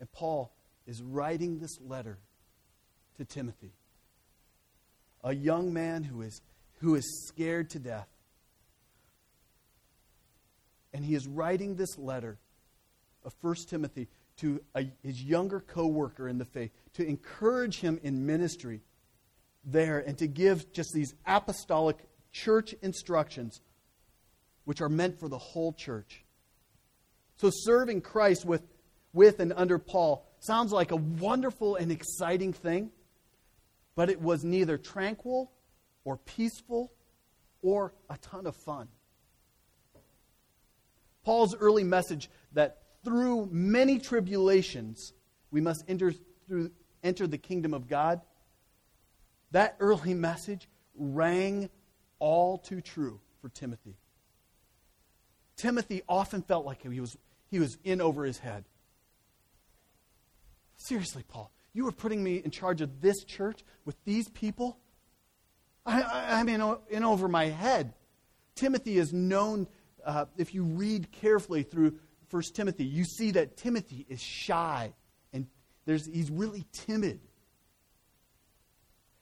And 0.00 0.10
Paul 0.12 0.52
is 0.86 1.02
writing 1.02 1.58
this 1.58 1.80
letter 1.80 2.18
to 3.16 3.24
Timothy, 3.24 3.72
a 5.22 5.34
young 5.34 5.72
man 5.72 6.02
who 6.02 6.22
is, 6.22 6.42
who 6.80 6.94
is 6.94 7.26
scared 7.28 7.70
to 7.70 7.78
death. 7.78 8.08
And 10.92 11.04
he 11.04 11.14
is 11.14 11.26
writing 11.26 11.76
this 11.76 11.98
letter 11.98 12.38
of 13.24 13.34
1 13.40 13.54
Timothy 13.68 14.08
to 14.36 14.60
a, 14.74 14.90
his 15.02 15.22
younger 15.22 15.60
co 15.60 15.86
worker 15.86 16.28
in 16.28 16.38
the 16.38 16.44
faith 16.44 16.70
to 16.94 17.06
encourage 17.06 17.80
him 17.80 17.98
in 18.02 18.26
ministry 18.26 18.80
there 19.64 20.00
and 20.00 20.18
to 20.18 20.26
give 20.26 20.72
just 20.72 20.92
these 20.92 21.14
apostolic 21.26 21.96
church 22.32 22.74
instructions, 22.82 23.60
which 24.64 24.80
are 24.80 24.88
meant 24.88 25.18
for 25.18 25.28
the 25.28 25.38
whole 25.38 25.72
church. 25.72 26.24
So, 27.36 27.50
serving 27.52 28.02
Christ 28.02 28.44
with, 28.44 28.62
with 29.12 29.40
and 29.40 29.52
under 29.56 29.78
Paul 29.78 30.26
sounds 30.40 30.72
like 30.72 30.92
a 30.92 30.96
wonderful 30.96 31.76
and 31.76 31.90
exciting 31.90 32.52
thing, 32.52 32.90
but 33.94 34.10
it 34.10 34.20
was 34.20 34.44
neither 34.44 34.78
tranquil 34.78 35.50
or 36.04 36.16
peaceful 36.16 36.92
or 37.62 37.94
a 38.10 38.16
ton 38.18 38.46
of 38.46 38.54
fun. 38.56 38.88
Paul's 41.24 41.56
early 41.56 41.84
message 41.84 42.30
that 42.52 42.82
through 43.04 43.48
many 43.50 43.98
tribulations 43.98 45.12
we 45.50 45.60
must 45.60 45.84
enter, 45.88 46.12
through, 46.46 46.70
enter 47.02 47.26
the 47.26 47.38
kingdom 47.38 47.72
of 47.72 47.88
God 47.88 48.20
that 49.54 49.76
early 49.78 50.14
message 50.14 50.68
rang 50.96 51.70
all 52.18 52.58
too 52.58 52.80
true 52.80 53.20
for 53.40 53.48
Timothy. 53.48 53.96
Timothy 55.56 56.02
often 56.08 56.42
felt 56.42 56.66
like 56.66 56.82
he 56.82 57.00
was, 57.00 57.16
he 57.50 57.58
was 57.58 57.78
in 57.84 58.00
over 58.00 58.24
his 58.24 58.38
head. 58.38 58.64
Seriously, 60.76 61.24
Paul, 61.26 61.50
you 61.72 61.84
were 61.84 61.92
putting 61.92 62.22
me 62.22 62.36
in 62.36 62.50
charge 62.50 62.80
of 62.80 63.00
this 63.00 63.24
church 63.24 63.60
with 63.84 63.96
these 64.04 64.28
people? 64.28 64.78
I, 65.86 66.40
am 66.40 66.48
in, 66.48 66.76
in 66.88 67.04
over 67.04 67.28
my 67.28 67.46
head. 67.46 67.94
Timothy 68.54 68.98
is 68.98 69.12
known, 69.12 69.66
uh, 70.04 70.26
if 70.36 70.54
you 70.54 70.64
read 70.64 71.12
carefully 71.12 71.62
through 71.62 71.98
1 72.30 72.42
Timothy, 72.54 72.84
you 72.84 73.04
see 73.04 73.32
that 73.32 73.56
Timothy 73.56 74.06
is 74.08 74.20
shy 74.20 74.92
and 75.32 75.46
there's, 75.84 76.06
he's 76.06 76.30
really 76.30 76.64
timid. 76.72 77.20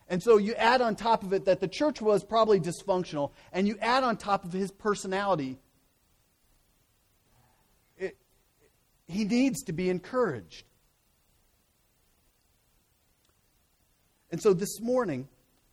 And 0.08 0.22
so 0.22 0.36
you 0.36 0.54
add 0.54 0.80
on 0.80 0.94
top 0.94 1.22
of 1.22 1.32
it 1.32 1.46
that 1.46 1.60
the 1.60 1.68
church 1.68 2.02
was 2.02 2.22
probably 2.22 2.60
dysfunctional, 2.60 3.32
and 3.52 3.66
you 3.66 3.78
add 3.80 4.04
on 4.04 4.16
top 4.16 4.44
of 4.44 4.52
his 4.52 4.70
personality, 4.70 5.58
it, 7.96 8.18
he 9.06 9.24
needs 9.24 9.62
to 9.64 9.72
be 9.72 9.90
encouraged. 9.90 10.64
And 14.30 14.40
so 14.40 14.54
this 14.54 14.80
morning, 14.80 15.28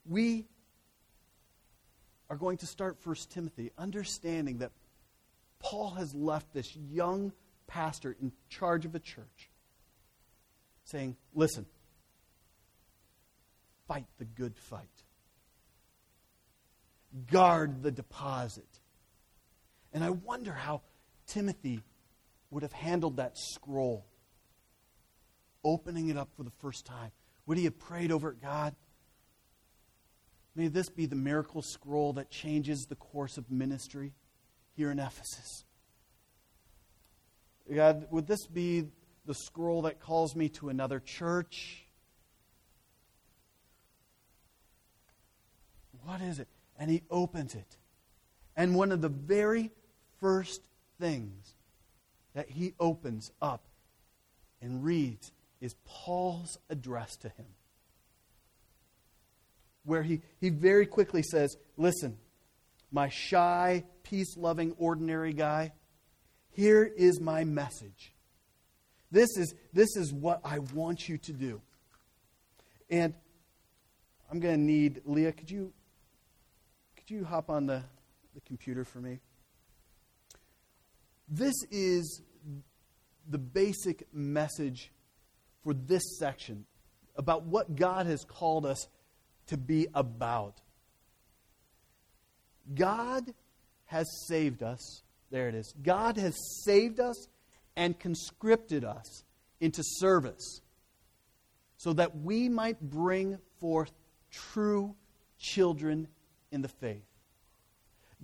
we 0.06 0.46
are 2.30 2.36
going 2.36 2.58
to 2.58 2.66
start 2.66 2.98
1 3.04 3.16
Timothy, 3.30 3.72
understanding 3.78 4.58
that 4.60 4.72
Paul 5.60 5.92
has 5.92 6.14
left 6.14 6.54
this 6.54 6.76
young 6.76 7.32
pastor 7.68 8.16
in 8.22 8.32
charge 8.50 8.86
of 8.86 8.96
a 8.96 9.00
church, 9.00 9.50
saying, 10.84 11.16
Listen, 11.34 11.66
fight 13.88 14.06
the 14.18 14.26
good 14.26 14.58
fight. 14.58 14.88
Guard 17.32 17.82
the 17.82 17.92
deposit. 17.92 18.68
And 19.94 20.04
I 20.04 20.12
wonder 20.12 20.54
how 20.54 20.82
Timothy 21.26 21.82
would 22.52 22.64
have 22.64 22.74
handled 22.74 23.18
that 23.18 23.38
scroll, 23.38 24.06
opening 25.64 26.10
it 26.10 26.18
up 26.18 26.30
for 26.36 26.44
the 26.44 26.52
first 26.62 26.86
time. 26.86 27.12
Would 27.46 27.58
he 27.58 27.66
have 27.66 27.80
prayed 27.80 28.12
over 28.12 28.32
it, 28.32 28.42
God? 28.42 28.76
May 30.56 30.68
this 30.68 30.90
be 30.90 31.06
the 31.06 31.16
miracle 31.16 31.62
scroll 31.62 32.14
that 32.14 32.30
changes 32.30 32.86
the 32.86 32.96
course 32.96 33.38
of 33.38 33.50
ministry 33.50 34.14
here 34.76 34.92
in 34.92 35.00
Ephesus. 35.00 35.64
God, 37.74 38.08
would 38.10 38.28
this 38.28 38.48
be 38.48 38.88
the 39.26 39.36
scroll 39.36 39.84
that 39.84 40.00
calls 40.00 40.36
me 40.36 40.50
to 40.50 40.70
another 40.70 41.00
church? 41.00 41.84
What 46.04 46.22
is 46.22 46.40
it? 46.40 46.48
And 46.80 46.90
he 46.90 47.04
opens 47.12 47.54
it. 47.54 47.78
And 48.56 48.76
one 48.76 48.92
of 48.92 49.02
the 49.02 49.10
very 49.10 49.72
first 50.20 50.62
things 51.00 51.54
that 52.34 52.50
he 52.50 52.74
opens 52.80 53.32
up 53.42 53.64
and 54.62 54.84
reads 54.84 55.32
is 55.62 55.76
Paul's 55.86 56.58
address 56.70 57.16
to 57.18 57.30
him. 57.30 57.46
Where 59.84 60.04
he, 60.04 60.22
he 60.40 60.50
very 60.50 60.86
quickly 60.86 61.24
says, 61.24 61.56
Listen, 61.78 62.18
my 62.92 63.10
shy, 63.10 63.84
peace 64.04 64.38
loving, 64.38 64.74
ordinary 64.78 65.34
guy, 65.34 65.74
here 66.52 66.84
is 66.84 67.20
my 67.20 67.44
message. 67.44 68.14
This 69.12 69.30
is, 69.38 69.56
this 69.74 69.96
is 69.96 70.14
what 70.14 70.42
I 70.44 70.60
want 70.60 71.08
you 71.10 71.18
to 71.18 71.34
do. 71.34 71.62
And 72.90 73.14
I'm 74.32 74.40
going 74.40 74.56
to 74.56 74.62
need, 74.62 75.02
Leah, 75.06 75.32
could 75.32 75.50
you, 75.50 75.74
could 76.96 77.10
you 77.10 77.24
hop 77.24 77.50
on 77.50 77.66
the, 77.66 77.84
the 78.36 78.42
computer 78.42 78.84
for 78.84 79.00
me? 79.00 79.20
This 81.30 81.56
is 81.70 82.22
the 83.30 83.38
basic 83.38 84.08
message 84.12 84.92
for 85.64 85.74
this 85.74 86.18
section 86.18 86.66
about 87.16 87.44
what 87.44 87.76
God 87.76 88.08
has 88.08 88.24
called 88.24 88.66
us 88.66 88.88
to 89.48 89.58
be 89.58 89.88
about. 89.94 90.62
God 92.74 93.24
has 93.86 94.08
saved 94.28 94.64
us. 94.64 95.04
There 95.30 95.48
it 95.48 95.56
is. 95.56 95.74
God 95.84 96.18
has 96.18 96.36
saved 96.64 97.00
us 97.00 97.28
and 97.76 98.00
conscripted 98.00 98.84
us 98.84 99.24
into 99.60 99.84
service 99.84 100.62
so 101.78 101.94
that 101.94 102.18
we 102.18 102.50
might 102.50 102.82
bring 102.82 103.38
forth 103.60 103.92
true 104.32 104.96
children 105.38 106.08
in 106.52 106.62
the 106.62 106.68
faith. 106.68 107.06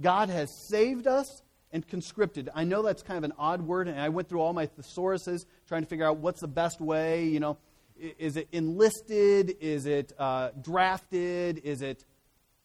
God 0.02 0.30
has 0.30 0.50
saved 0.70 1.08
us 1.08 1.42
and 1.72 1.88
conscripted. 1.88 2.50
I 2.54 2.64
know 2.64 2.82
that's 2.82 3.02
kind 3.02 3.18
of 3.18 3.24
an 3.24 3.34
odd 3.38 3.62
word, 3.62 3.88
and 3.88 4.00
I 4.00 4.10
went 4.10 4.30
through 4.30 4.42
all 4.42 4.54
my 4.54 4.68
thesauruses 4.68 5.46
trying 5.68 5.82
to 5.82 5.88
figure 5.88 6.06
out 6.06 6.18
what's 6.18 6.42
the 6.42 6.48
best 6.48 6.80
way. 6.80 7.26
You 7.26 7.40
know, 7.40 7.58
is 7.98 8.38
it 8.38 8.48
enlisted? 8.52 9.58
Is 9.60 9.86
it 9.86 10.14
uh, 10.18 10.52
drafted? 10.62 11.60
Is 11.64 11.82
it 11.82 12.06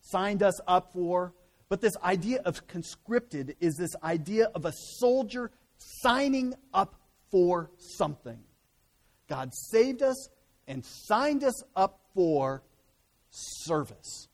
signed 0.00 0.42
us 0.42 0.60
up 0.66 0.92
for? 0.92 1.34
But 1.68 1.80
this 1.80 1.96
idea 2.02 2.40
of 2.44 2.66
conscripted 2.66 3.56
is 3.60 3.76
this 3.76 3.94
idea 4.02 4.50
of 4.54 4.64
a 4.64 4.72
soldier 4.98 5.50
signing 5.78 6.54
up 6.74 6.96
for 7.30 7.70
something. 7.78 8.40
God 9.28 9.54
saved 9.54 10.02
us 10.02 10.28
and 10.66 10.84
signed 10.84 11.44
us 11.44 11.62
up 11.76 12.00
for 12.14 12.62
service. 13.30 14.28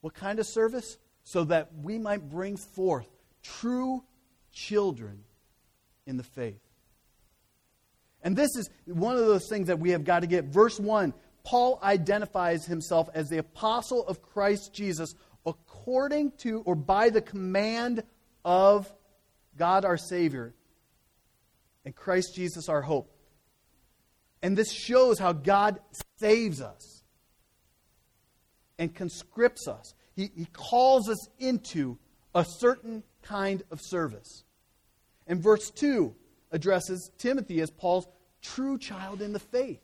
What 0.00 0.14
kind 0.14 0.38
of 0.38 0.46
service? 0.46 0.98
So 1.24 1.44
that 1.44 1.70
we 1.82 1.98
might 1.98 2.28
bring 2.28 2.56
forth 2.56 3.08
true 3.44 4.02
children 4.52 5.22
in 6.06 6.16
the 6.16 6.24
faith. 6.24 6.60
And 8.22 8.34
this 8.34 8.56
is 8.56 8.70
one 8.86 9.16
of 9.16 9.26
those 9.26 9.48
things 9.48 9.68
that 9.68 9.78
we 9.78 9.90
have 9.90 10.04
got 10.04 10.20
to 10.20 10.26
get. 10.26 10.46
Verse 10.46 10.80
1 10.80 11.12
Paul 11.44 11.78
identifies 11.82 12.64
himself 12.64 13.10
as 13.12 13.28
the 13.28 13.36
apostle 13.38 14.06
of 14.06 14.22
Christ 14.22 14.72
Jesus 14.72 15.14
according 15.44 16.32
to 16.38 16.62
or 16.62 16.74
by 16.74 17.10
the 17.10 17.20
command 17.20 18.02
of 18.46 18.90
God 19.56 19.84
our 19.84 19.98
Savior 19.98 20.54
and 21.84 21.94
Christ 21.94 22.34
Jesus 22.34 22.70
our 22.70 22.80
hope. 22.80 23.10
And 24.42 24.56
this 24.56 24.72
shows 24.72 25.18
how 25.18 25.32
God 25.32 25.80
saves 26.18 26.62
us 26.62 27.02
and 28.78 28.94
conscripts 28.94 29.68
us. 29.68 29.94
He, 30.16 30.30
he 30.34 30.46
calls 30.46 31.08
us 31.08 31.28
into 31.38 31.98
a 32.34 32.44
certain 32.58 33.02
kind 33.24 33.62
of 33.70 33.80
service. 33.82 34.44
And 35.26 35.42
verse 35.42 35.70
2 35.70 36.14
addresses 36.52 37.10
Timothy 37.18 37.60
as 37.60 37.70
Paul's 37.70 38.06
true 38.42 38.78
child 38.78 39.20
in 39.20 39.32
the 39.32 39.40
faith. 39.40 39.80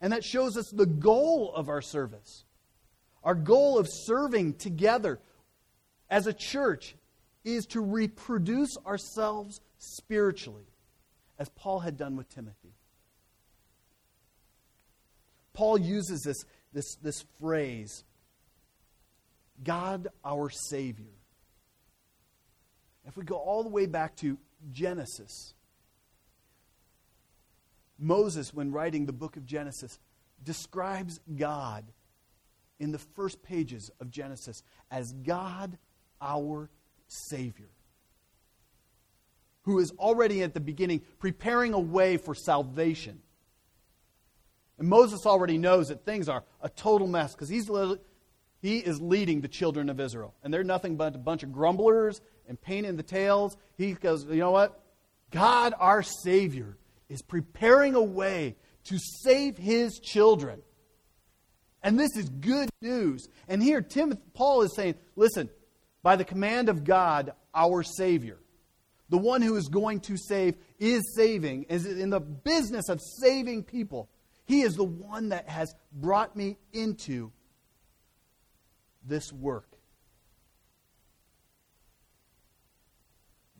And 0.00 0.12
that 0.12 0.24
shows 0.24 0.56
us 0.56 0.70
the 0.70 0.86
goal 0.86 1.52
of 1.54 1.68
our 1.68 1.82
service. 1.82 2.44
Our 3.22 3.34
goal 3.34 3.78
of 3.78 3.86
serving 3.88 4.54
together 4.54 5.20
as 6.10 6.26
a 6.26 6.32
church 6.32 6.96
is 7.44 7.66
to 7.66 7.80
reproduce 7.80 8.76
ourselves 8.86 9.60
spiritually, 9.78 10.66
as 11.38 11.48
Paul 11.50 11.80
had 11.80 11.96
done 11.96 12.16
with 12.16 12.28
Timothy. 12.28 12.74
Paul 15.52 15.78
uses 15.78 16.22
this, 16.22 16.44
this, 16.72 16.96
this 17.02 17.24
phrase 17.40 18.04
God 19.62 20.08
our 20.24 20.50
Savior. 20.50 21.21
If 23.06 23.16
we 23.16 23.24
go 23.24 23.36
all 23.36 23.62
the 23.62 23.68
way 23.68 23.86
back 23.86 24.16
to 24.16 24.38
Genesis, 24.70 25.54
Moses, 27.98 28.52
when 28.52 28.72
writing 28.72 29.06
the 29.06 29.12
book 29.12 29.36
of 29.36 29.44
Genesis, 29.44 29.98
describes 30.42 31.20
God 31.36 31.84
in 32.78 32.90
the 32.90 32.98
first 32.98 33.42
pages 33.42 33.90
of 34.00 34.10
Genesis 34.10 34.62
as 34.90 35.12
God 35.12 35.78
our 36.20 36.68
Savior, 37.06 37.68
who 39.62 39.78
is 39.78 39.92
already 39.92 40.42
at 40.42 40.54
the 40.54 40.60
beginning 40.60 41.02
preparing 41.18 41.74
a 41.74 41.78
way 41.78 42.16
for 42.16 42.34
salvation. 42.34 43.20
And 44.78 44.88
Moses 44.88 45.26
already 45.26 45.58
knows 45.58 45.88
that 45.88 46.04
things 46.04 46.28
are 46.28 46.42
a 46.60 46.68
total 46.68 47.06
mess 47.06 47.34
because 47.34 47.48
he's 47.48 47.70
he 48.62 48.78
is 48.78 49.00
leading 49.00 49.40
the 49.40 49.48
children 49.48 49.90
of 49.90 49.98
Israel. 49.98 50.34
And 50.42 50.54
they're 50.54 50.62
nothing 50.62 50.96
but 50.96 51.16
a 51.16 51.18
bunch 51.18 51.42
of 51.42 51.52
grumblers 51.52 52.20
and 52.48 52.60
pain 52.60 52.84
in 52.84 52.96
the 52.96 53.02
tails. 53.02 53.56
He 53.76 53.92
goes, 53.92 54.24
you 54.24 54.36
know 54.36 54.52
what? 54.52 54.80
God, 55.32 55.74
our 55.78 56.02
Savior, 56.02 56.78
is 57.08 57.22
preparing 57.22 57.96
a 57.96 58.02
way 58.02 58.54
to 58.84 58.98
save 58.98 59.58
his 59.58 59.98
children. 59.98 60.62
And 61.82 61.98
this 61.98 62.16
is 62.16 62.28
good 62.28 62.70
news. 62.80 63.26
And 63.48 63.60
here, 63.60 63.82
Timothy, 63.82 64.22
Paul 64.32 64.62
is 64.62 64.76
saying, 64.76 64.94
listen, 65.16 65.50
by 66.04 66.14
the 66.14 66.24
command 66.24 66.68
of 66.68 66.84
God, 66.84 67.32
our 67.52 67.82
Savior, 67.82 68.38
the 69.08 69.18
one 69.18 69.42
who 69.42 69.56
is 69.56 69.68
going 69.68 70.00
to 70.02 70.16
save 70.16 70.54
is 70.78 71.02
saving, 71.16 71.64
is 71.64 71.84
in 71.84 72.10
the 72.10 72.20
business 72.20 72.88
of 72.88 73.00
saving 73.20 73.64
people. 73.64 74.08
He 74.44 74.62
is 74.62 74.76
the 74.76 74.84
one 74.84 75.30
that 75.30 75.48
has 75.48 75.74
brought 75.92 76.36
me 76.36 76.58
into 76.72 77.32
this 79.04 79.32
work. 79.32 79.72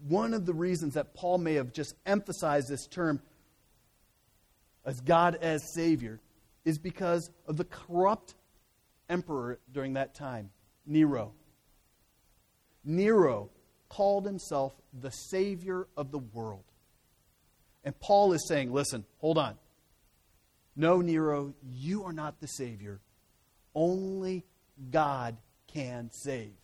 one 0.09 0.35
of 0.35 0.47
the 0.47 0.55
reasons 0.55 0.95
that 0.95 1.15
Paul 1.15 1.39
may 1.39 1.55
have 1.55 1.73
just 1.73 1.95
emphasized 2.07 2.69
this 2.69 2.87
term 2.87 3.21
as 4.85 5.01
God 5.01 5.37
as 5.37 5.73
Savior 5.75 6.21
is 6.65 6.79
because 6.79 7.31
of 7.47 7.57
the 7.57 7.65
corrupt 7.65 8.35
emperor 9.09 9.59
during 9.73 9.95
that 9.95 10.15
time, 10.15 10.51
Nero. 10.87 11.33
Nero 12.85 13.51
called 13.89 14.27
himself 14.27 14.73
the 14.93 15.11
Savior 15.11 15.87
of 15.97 16.11
the 16.11 16.19
world. 16.19 16.65
And 17.85 17.99
Paul 18.01 18.33
is 18.33 18.47
saying, 18.49 18.73
listen, 18.73 19.05
hold 19.19 19.39
on. 19.39 19.57
No, 20.75 21.01
Nero, 21.01 21.55
you 21.63 22.05
are 22.05 22.13
not 22.13 22.41
the 22.41 22.49
Savior. 22.49 23.01
Only 23.75 24.45
God 24.91 25.37
can 25.67 26.11
save. 26.13 26.55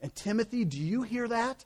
And 0.00 0.14
Timothy, 0.14 0.64
do 0.64 0.78
you 0.78 1.02
hear 1.02 1.28
that? 1.28 1.64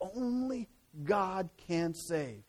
Only 0.00 0.68
God 1.04 1.48
can 1.66 1.94
save. 1.94 2.42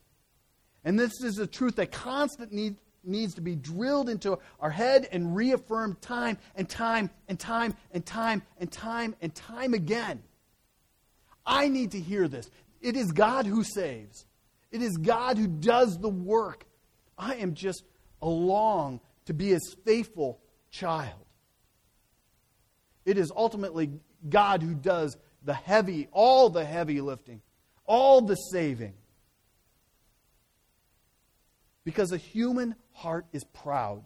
And 0.84 0.98
this 0.98 1.22
is 1.22 1.38
a 1.38 1.46
truth 1.46 1.76
that 1.76 1.92
constantly 1.92 2.76
needs 3.04 3.34
to 3.34 3.40
be 3.40 3.56
drilled 3.56 4.08
into 4.08 4.38
our 4.60 4.70
head 4.70 5.08
and 5.10 5.34
reaffirmed 5.34 6.00
time 6.00 6.38
and 6.54 6.68
time 6.68 7.10
and 7.28 7.38
time 7.38 7.74
and 7.92 8.04
time 8.04 8.42
and 8.58 8.70
time 8.70 9.16
and 9.20 9.34
time 9.34 9.74
again. 9.74 10.22
I 11.46 11.68
need 11.68 11.92
to 11.92 12.00
hear 12.00 12.28
this. 12.28 12.50
It 12.80 12.96
is 12.96 13.12
God 13.12 13.46
who 13.46 13.64
saves, 13.64 14.26
it 14.70 14.82
is 14.82 14.96
God 14.96 15.38
who 15.38 15.46
does 15.46 15.98
the 15.98 16.08
work. 16.08 16.64
I 17.18 17.34
am 17.36 17.54
just 17.54 17.84
along 18.22 19.00
to 19.26 19.34
be 19.34 19.48
his 19.48 19.76
faithful 19.84 20.40
child. 20.70 21.24
It 23.04 23.18
is 23.18 23.32
ultimately 23.34 23.90
God 24.28 24.62
who 24.62 24.74
does 24.74 25.16
the 25.42 25.54
heavy, 25.54 26.08
all 26.12 26.50
the 26.50 26.64
heavy 26.64 27.00
lifting, 27.00 27.40
all 27.86 28.20
the 28.20 28.34
saving. 28.34 28.94
Because 31.84 32.12
a 32.12 32.18
human 32.18 32.74
heart 32.92 33.26
is 33.32 33.42
proud. 33.44 34.04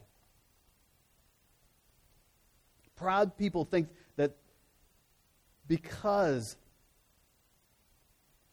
Proud 2.96 3.36
people 3.36 3.64
think 3.64 3.88
that 4.16 4.36
because 5.66 6.56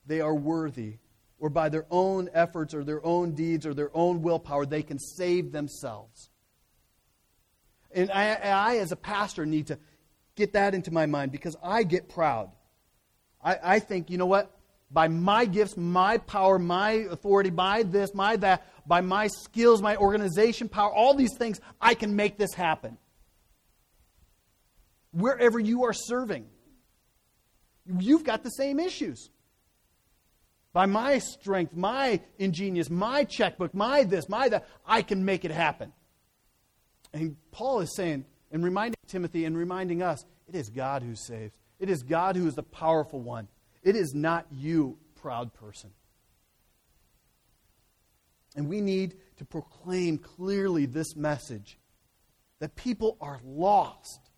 they 0.07 0.19
are 0.19 0.33
worthy, 0.33 0.97
or 1.39 1.49
by 1.49 1.69
their 1.69 1.85
own 1.91 2.29
efforts, 2.33 2.73
or 2.73 2.83
their 2.83 3.05
own 3.05 3.33
deeds, 3.33 3.65
or 3.65 3.73
their 3.75 3.95
own 3.95 4.23
willpower, 4.23 4.65
they 4.65 4.81
can 4.81 4.97
save 4.97 5.51
themselves. 5.51 6.30
And 7.93 8.11
I, 8.11 8.33
I, 8.33 8.77
as 8.77 8.91
a 8.91 8.95
pastor, 8.95 9.45
need 9.45 9.67
to 9.67 9.79
get 10.35 10.53
that 10.53 10.73
into 10.73 10.91
my 10.91 11.05
mind 11.05 11.31
because 11.31 11.55
I 11.61 11.83
get 11.83 12.09
proud. 12.09 12.51
I, 13.43 13.57
I 13.63 13.79
think, 13.79 14.09
you 14.09 14.17
know 14.17 14.25
what? 14.25 14.55
By 14.89 15.07
my 15.07 15.45
gifts, 15.45 15.77
my 15.77 16.17
power, 16.17 16.59
my 16.59 16.91
authority, 16.91 17.49
by 17.49 17.83
this, 17.83 18.13
my 18.13 18.35
that, 18.37 18.67
by 18.87 19.01
my 19.01 19.27
skills, 19.27 19.81
my 19.81 19.95
organization 19.95 20.67
power, 20.67 20.91
all 20.91 21.13
these 21.13 21.35
things, 21.37 21.61
I 21.79 21.93
can 21.93 22.15
make 22.15 22.37
this 22.37 22.53
happen. 22.53 22.97
Wherever 25.11 25.59
you 25.59 25.85
are 25.85 25.93
serving, 25.93 26.45
you've 27.85 28.23
got 28.23 28.43
the 28.43 28.49
same 28.49 28.79
issues. 28.79 29.29
By 30.73 30.85
my 30.85 31.19
strength, 31.19 31.75
my 31.75 32.21
ingenious, 32.39 32.89
my 32.89 33.25
checkbook, 33.25 33.73
my 33.73 34.03
this, 34.03 34.29
my 34.29 34.47
that, 34.49 34.67
I 34.85 35.01
can 35.01 35.25
make 35.25 35.43
it 35.43 35.51
happen. 35.51 35.91
And 37.13 37.35
Paul 37.51 37.81
is 37.81 37.95
saying, 37.95 38.25
and 38.51 38.63
reminding 38.63 38.97
Timothy 39.07 39.45
and 39.45 39.57
reminding 39.57 40.01
us, 40.01 40.25
it 40.47 40.55
is 40.55 40.69
God 40.69 41.03
who 41.03 41.15
saves. 41.15 41.57
It 41.79 41.89
is 41.89 42.03
God 42.03 42.35
who 42.35 42.47
is 42.47 42.55
the 42.55 42.63
powerful 42.63 43.21
one. 43.21 43.47
It 43.83 43.95
is 43.95 44.13
not 44.13 44.45
you, 44.51 44.97
proud 45.15 45.53
person. 45.53 45.91
And 48.55 48.67
we 48.67 48.81
need 48.81 49.15
to 49.37 49.45
proclaim 49.45 50.17
clearly 50.17 50.85
this 50.85 51.15
message 51.15 51.77
that 52.59 52.75
people 52.75 53.17
are 53.21 53.39
lost 53.43 54.29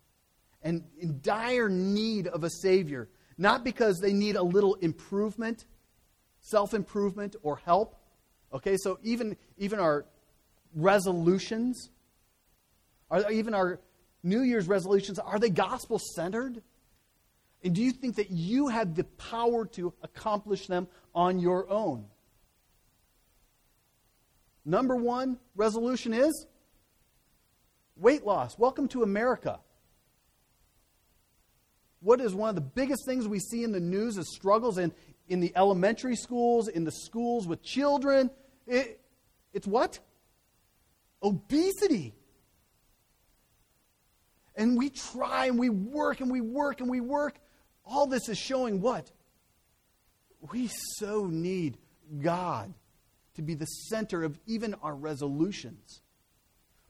and 0.62 0.84
in 0.98 1.20
dire 1.20 1.68
need 1.68 2.26
of 2.28 2.42
a 2.42 2.50
Savior, 2.50 3.08
not 3.36 3.64
because 3.64 3.98
they 3.98 4.12
need 4.12 4.36
a 4.36 4.42
little 4.42 4.74
improvement, 4.76 5.66
self 6.40 6.72
improvement, 6.72 7.36
or 7.42 7.56
help. 7.56 7.96
Okay, 8.52 8.76
so 8.76 8.98
even, 9.02 9.36
even 9.58 9.78
our 9.78 10.06
resolutions, 10.74 11.90
are 13.22 13.30
even 13.30 13.54
our 13.54 13.78
New 14.22 14.40
Year's 14.40 14.66
resolutions, 14.66 15.18
are 15.18 15.38
they 15.38 15.50
gospel 15.50 15.98
centered? 15.98 16.62
And 17.62 17.74
do 17.74 17.82
you 17.82 17.92
think 17.92 18.16
that 18.16 18.30
you 18.30 18.68
have 18.68 18.94
the 18.94 19.04
power 19.04 19.64
to 19.66 19.92
accomplish 20.02 20.66
them 20.66 20.88
on 21.14 21.38
your 21.38 21.70
own? 21.70 22.06
Number 24.64 24.96
one 24.96 25.38
resolution 25.54 26.12
is 26.12 26.46
weight 27.96 28.24
loss. 28.24 28.58
Welcome 28.58 28.88
to 28.88 29.02
America. 29.02 29.60
What 32.00 32.20
is 32.20 32.34
one 32.34 32.48
of 32.48 32.54
the 32.54 32.60
biggest 32.60 33.06
things 33.06 33.28
we 33.28 33.38
see 33.38 33.62
in 33.62 33.72
the 33.72 33.80
news 33.80 34.18
is 34.18 34.34
struggles 34.34 34.78
in, 34.78 34.92
in 35.28 35.40
the 35.40 35.52
elementary 35.56 36.16
schools, 36.16 36.68
in 36.68 36.84
the 36.84 36.92
schools 36.92 37.46
with 37.46 37.62
children? 37.62 38.30
It, 38.66 39.00
it's 39.52 39.66
what? 39.66 40.00
Obesity. 41.22 42.14
And 44.56 44.78
we 44.78 44.90
try 44.90 45.46
and 45.46 45.58
we 45.58 45.68
work 45.68 46.20
and 46.20 46.30
we 46.30 46.40
work 46.40 46.80
and 46.80 46.88
we 46.88 47.00
work. 47.00 47.38
All 47.84 48.06
this 48.06 48.28
is 48.28 48.38
showing 48.38 48.80
what? 48.80 49.10
We 50.52 50.70
so 50.98 51.26
need 51.26 51.78
God 52.20 52.72
to 53.34 53.42
be 53.42 53.54
the 53.54 53.66
center 53.66 54.22
of 54.22 54.38
even 54.46 54.74
our 54.82 54.94
resolutions. 54.94 56.00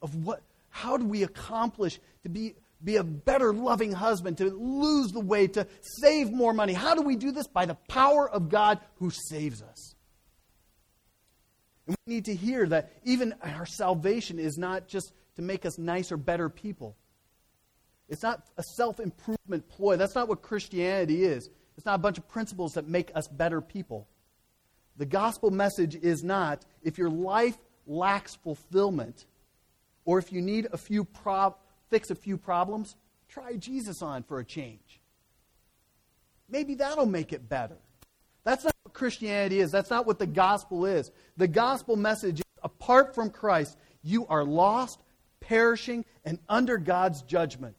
Of 0.02 0.14
what 0.24 0.42
how 0.74 0.96
do 0.96 1.04
we 1.04 1.22
accomplish 1.22 2.00
to 2.24 2.28
be, 2.28 2.56
be 2.82 2.96
a 2.96 3.04
better 3.04 3.54
loving 3.54 3.92
husband, 3.92 4.38
to 4.38 4.50
lose 4.50 5.12
the 5.12 5.20
weight, 5.20 5.52
to 5.52 5.68
save 6.02 6.32
more 6.32 6.52
money? 6.52 6.72
How 6.72 6.96
do 6.96 7.02
we 7.02 7.14
do 7.14 7.30
this? 7.30 7.46
By 7.46 7.64
the 7.64 7.76
power 7.86 8.28
of 8.28 8.48
God 8.48 8.80
who 8.96 9.10
saves 9.10 9.62
us. 9.62 9.94
And 11.86 11.96
we 12.04 12.14
need 12.14 12.24
to 12.24 12.34
hear 12.34 12.66
that 12.66 12.92
even 13.04 13.34
our 13.40 13.66
salvation 13.66 14.40
is 14.40 14.58
not 14.58 14.88
just 14.88 15.12
to 15.36 15.42
make 15.42 15.64
us 15.64 15.78
nicer, 15.78 16.16
better 16.16 16.48
people. 16.48 16.96
It's 18.08 18.22
not 18.22 18.44
a 18.56 18.62
self 18.62 19.00
improvement 19.00 19.68
ploy. 19.68 19.96
That's 19.96 20.14
not 20.14 20.28
what 20.28 20.42
Christianity 20.42 21.24
is. 21.24 21.50
It's 21.76 21.86
not 21.86 21.96
a 21.96 21.98
bunch 21.98 22.18
of 22.18 22.28
principles 22.28 22.74
that 22.74 22.88
make 22.88 23.10
us 23.14 23.26
better 23.28 23.60
people. 23.60 24.08
The 24.96 25.06
gospel 25.06 25.50
message 25.50 25.96
is 25.96 26.22
not 26.22 26.64
if 26.82 26.98
your 26.98 27.10
life 27.10 27.56
lacks 27.86 28.36
fulfillment 28.36 29.26
or 30.04 30.18
if 30.18 30.32
you 30.32 30.40
need 30.40 30.68
a 30.72 30.76
few 30.76 31.04
prob- 31.04 31.56
fix 31.90 32.10
a 32.10 32.14
few 32.14 32.36
problems, 32.36 32.96
try 33.28 33.56
Jesus 33.56 34.02
on 34.02 34.22
for 34.22 34.38
a 34.38 34.44
change. 34.44 35.00
Maybe 36.48 36.74
that'll 36.74 37.06
make 37.06 37.32
it 37.32 37.48
better. 37.48 37.78
That's 38.44 38.64
not 38.64 38.74
what 38.82 38.92
Christianity 38.92 39.60
is. 39.60 39.72
That's 39.72 39.90
not 39.90 40.06
what 40.06 40.18
the 40.18 40.26
gospel 40.26 40.84
is. 40.84 41.10
The 41.36 41.48
gospel 41.48 41.96
message 41.96 42.40
is 42.40 42.44
apart 42.62 43.14
from 43.14 43.30
Christ, 43.30 43.76
you 44.02 44.26
are 44.26 44.44
lost, 44.44 45.00
perishing, 45.40 46.04
and 46.24 46.38
under 46.48 46.76
God's 46.76 47.22
judgment. 47.22 47.76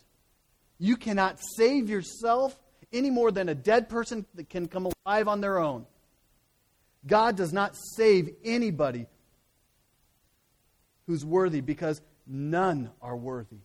You 0.77 0.97
cannot 0.97 1.39
save 1.57 1.89
yourself 1.89 2.57
any 2.91 3.09
more 3.09 3.31
than 3.31 3.49
a 3.49 3.55
dead 3.55 3.89
person 3.89 4.25
that 4.35 4.49
can 4.49 4.67
come 4.67 4.91
alive 5.05 5.27
on 5.27 5.41
their 5.41 5.59
own. 5.59 5.85
God 7.07 7.35
does 7.35 7.53
not 7.53 7.75
save 7.95 8.35
anybody 8.43 9.05
who's 11.07 11.23
worthy 11.23 11.61
because 11.61 12.01
none 12.25 12.91
are 13.01 13.15
worthy. 13.15 13.59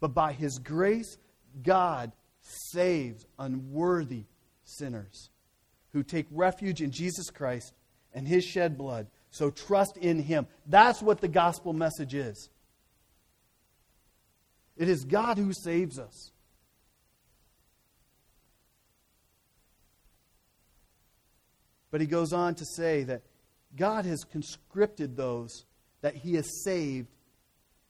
But 0.00 0.14
by 0.14 0.32
his 0.32 0.58
grace, 0.58 1.18
God 1.62 2.12
saves 2.40 3.26
unworthy 3.38 4.24
sinners 4.64 5.30
who 5.92 6.02
take 6.02 6.26
refuge 6.30 6.80
in 6.80 6.90
Jesus 6.90 7.30
Christ 7.30 7.72
and 8.14 8.26
his 8.26 8.44
shed 8.44 8.78
blood. 8.78 9.08
So 9.30 9.50
trust 9.50 9.96
in 9.96 10.18
him. 10.18 10.46
That's 10.66 11.02
what 11.02 11.20
the 11.20 11.28
gospel 11.28 11.72
message 11.72 12.14
is. 12.14 12.50
It 14.76 14.88
is 14.88 15.04
God 15.04 15.38
who 15.38 15.52
saves 15.52 15.98
us. 15.98 16.32
But 21.90 22.00
he 22.00 22.06
goes 22.06 22.32
on 22.32 22.54
to 22.56 22.64
say 22.64 23.04
that 23.04 23.22
God 23.76 24.06
has 24.06 24.24
conscripted 24.24 25.16
those 25.16 25.64
that 26.00 26.16
he 26.16 26.34
has 26.34 26.62
saved 26.64 27.08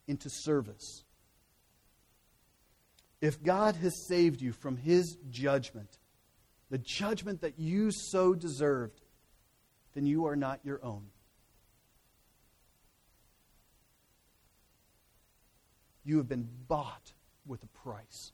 into 0.09 0.29
service. 0.29 1.05
If 3.21 3.43
God 3.43 3.77
has 3.77 4.07
saved 4.09 4.43
you 4.43 4.53
from 4.53 4.77
his 4.77 5.17
judgment, 5.31 5.99
the 6.71 6.79
judgment 6.79 7.43
that 7.43 7.59
you 7.59 7.93
so 7.93 8.35
deserved, 8.35 9.01
then 9.95 10.07
you 10.07 10.27
are 10.27 10.37
not 10.37 10.61
your 10.65 10.85
own. 10.85 11.07
You 16.05 16.17
have 16.19 16.29
been 16.29 16.49
bought 16.69 17.13
with 17.47 17.63
a 17.63 17.67
price. 17.67 18.33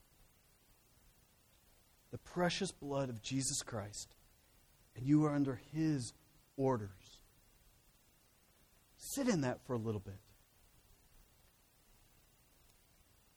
The 2.10 2.18
precious 2.18 2.72
blood 2.72 3.10
of 3.10 3.22
Jesus 3.22 3.62
Christ, 3.62 4.14
and 4.96 5.06
you 5.06 5.24
are 5.26 5.34
under 5.34 5.60
his 5.72 6.12
orders. 6.56 7.20
Sit 8.96 9.28
in 9.28 9.42
that 9.42 9.60
for 9.66 9.74
a 9.74 9.78
little 9.78 10.00
bit. 10.00 10.18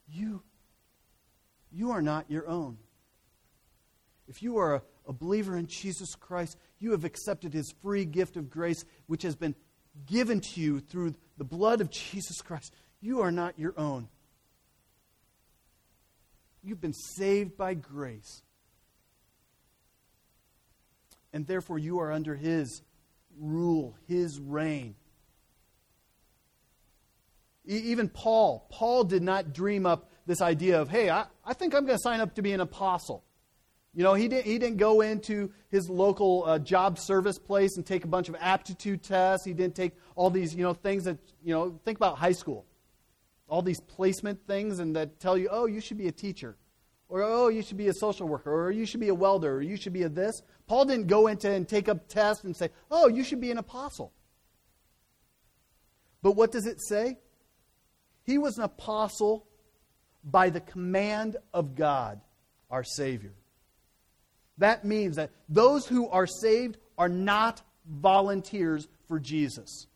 You, 0.07 0.41
you 1.71 1.91
are 1.91 2.01
not 2.01 2.29
your 2.29 2.47
own. 2.47 2.77
If 4.27 4.41
you 4.41 4.57
are 4.57 4.75
a, 4.75 4.81
a 5.07 5.13
believer 5.13 5.57
in 5.57 5.67
Jesus 5.67 6.15
Christ, 6.15 6.57
you 6.79 6.91
have 6.91 7.03
accepted 7.03 7.53
his 7.53 7.73
free 7.81 8.05
gift 8.05 8.37
of 8.37 8.49
grace, 8.49 8.85
which 9.07 9.23
has 9.23 9.35
been 9.35 9.55
given 10.05 10.39
to 10.39 10.61
you 10.61 10.79
through 10.79 11.15
the 11.37 11.43
blood 11.43 11.81
of 11.81 11.89
Jesus 11.89 12.41
Christ. 12.41 12.73
You 13.01 13.21
are 13.21 13.31
not 13.31 13.59
your 13.59 13.73
own. 13.77 14.07
You've 16.63 16.81
been 16.81 16.93
saved 16.93 17.57
by 17.57 17.73
grace. 17.73 18.43
And 21.33 21.47
therefore, 21.47 21.79
you 21.79 21.99
are 21.99 22.11
under 22.11 22.35
His 22.35 22.81
rule, 23.39 23.95
His 24.07 24.39
reign. 24.39 24.95
even 27.65 28.09
Paul, 28.09 28.67
Paul 28.69 29.03
did 29.05 29.23
not 29.23 29.53
dream 29.53 29.85
up 29.85 30.09
this 30.27 30.41
idea 30.41 30.81
of, 30.81 30.89
hey, 30.89 31.09
I, 31.09 31.25
I 31.45 31.53
think 31.53 31.73
I'm 31.73 31.85
going 31.85 31.97
to 31.97 32.03
sign 32.03 32.19
up 32.19 32.35
to 32.35 32.41
be 32.41 32.51
an 32.51 32.59
apostle. 32.59 33.23
You 33.93 34.03
know, 34.03 34.13
he 34.13 34.27
didn't, 34.27 34.45
he 34.45 34.57
didn't 34.57 34.77
go 34.77 35.01
into 35.01 35.51
his 35.69 35.89
local 35.89 36.45
uh, 36.45 36.59
job 36.59 36.97
service 36.97 37.37
place 37.37 37.75
and 37.75 37.85
take 37.85 38.05
a 38.05 38.07
bunch 38.07 38.29
of 38.29 38.35
aptitude 38.39 39.03
tests. 39.03 39.45
He 39.45 39.53
didn't 39.53 39.75
take 39.75 39.93
all 40.15 40.29
these, 40.29 40.55
you 40.55 40.63
know, 40.63 40.73
things 40.73 41.03
that, 41.03 41.17
you 41.43 41.53
know, 41.53 41.77
think 41.83 41.97
about 41.97 42.17
high 42.17 42.31
school 42.31 42.65
all 43.51 43.61
these 43.61 43.81
placement 43.81 44.47
things 44.47 44.79
and 44.79 44.95
that 44.95 45.19
tell 45.19 45.37
you, 45.37 45.49
oh, 45.51 45.65
you 45.65 45.81
should 45.81 45.97
be 45.97 46.07
a 46.07 46.11
teacher, 46.11 46.55
or 47.09 47.21
oh, 47.21 47.49
you 47.49 47.61
should 47.61 47.75
be 47.75 47.89
a 47.89 47.93
social 47.93 48.25
worker, 48.25 48.49
or 48.49 48.71
you 48.71 48.85
should 48.85 49.01
be 49.01 49.09
a 49.09 49.13
welder, 49.13 49.57
or 49.57 49.61
you 49.61 49.75
should 49.75 49.91
be 49.91 50.03
a 50.03 50.09
this. 50.09 50.41
Paul 50.67 50.85
didn't 50.85 51.07
go 51.07 51.27
into 51.27 51.51
and 51.51 51.67
take 51.67 51.89
up 51.89 52.07
tests 52.07 52.45
and 52.45 52.55
say, 52.55 52.69
oh, 52.89 53.09
you 53.09 53.25
should 53.25 53.41
be 53.41 53.51
an 53.51 53.57
apostle. 53.57 54.13
But 56.23 56.31
what 56.37 56.53
does 56.53 56.65
it 56.65 56.81
say? 56.81 57.17
He 58.23 58.37
was 58.37 58.57
an 58.57 58.63
apostle 58.63 59.45
by 60.23 60.49
the 60.49 60.61
command 60.61 61.35
of 61.53 61.75
God, 61.75 62.21
our 62.69 62.85
Savior. 62.85 63.33
That 64.59 64.85
means 64.85 65.17
that 65.17 65.31
those 65.49 65.85
who 65.85 66.07
are 66.07 66.27
saved 66.27 66.77
are 66.97 67.09
not 67.09 67.61
volunteers 67.85 68.87
for 69.09 69.19
Jesus. 69.19 69.87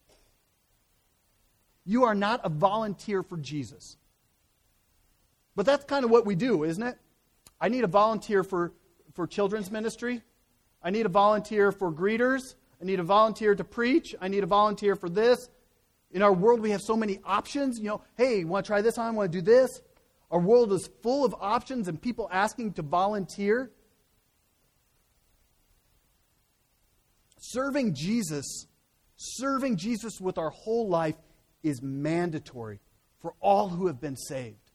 You 1.86 2.06
are 2.06 2.16
not 2.16 2.42
a 2.44 2.50
volunteer 2.50 3.22
for 3.22 3.38
Jesus. 3.38 3.98
But 5.56 5.66
that's 5.66 5.86
kind 5.86 6.04
of 6.04 6.12
what 6.12 6.26
we 6.26 6.36
do, 6.36 6.64
isn't 6.64 6.84
it? 6.84 6.98
I 7.62 7.70
need 7.70 7.84
a 7.84 7.88
volunteer 7.88 8.44
for, 8.44 8.74
for 9.14 9.28
children's 9.28 9.72
ministry. 9.72 10.22
I 10.84 10.90
need 10.90 11.06
a 11.06 11.10
volunteer 11.10 11.72
for 11.72 11.92
greeters. 11.92 12.56
I 12.82 12.86
need 12.86 13.00
a 13.00 13.04
volunteer 13.04 13.56
to 13.56 13.64
preach. 13.64 14.16
I 14.20 14.28
need 14.28 14.44
a 14.44 14.48
volunteer 14.48 14.96
for 14.96 15.10
this. 15.10 15.50
In 16.12 16.22
our 16.22 16.34
world, 16.34 16.60
we 16.60 16.72
have 16.72 16.82
so 16.82 16.98
many 16.98 17.20
options. 17.24 17.80
You 17.80 17.86
know, 17.86 18.02
hey, 18.18 18.44
want 18.44 18.66
to 18.66 18.68
try 18.68 18.82
this 18.82 18.98
on? 18.98 19.16
Want 19.16 19.32
to 19.32 19.38
do 19.38 19.42
this? 19.42 19.82
Our 20.32 20.40
world 20.40 20.74
is 20.74 20.90
full 21.02 21.24
of 21.24 21.36
options 21.40 21.88
and 21.88 22.02
people 22.02 22.28
asking 22.32 22.74
to 22.74 22.82
volunteer. 22.82 23.72
Serving 27.38 27.94
Jesus, 27.94 28.66
serving 29.16 29.78
Jesus 29.78 30.20
with 30.20 30.38
our 30.38 30.50
whole 30.50 30.90
life 30.90 31.16
is 31.66 31.82
mandatory 31.82 32.80
for 33.20 33.34
all 33.40 33.70
who 33.70 33.88
have 33.88 34.00
been 34.00 34.16
saved. 34.16 34.72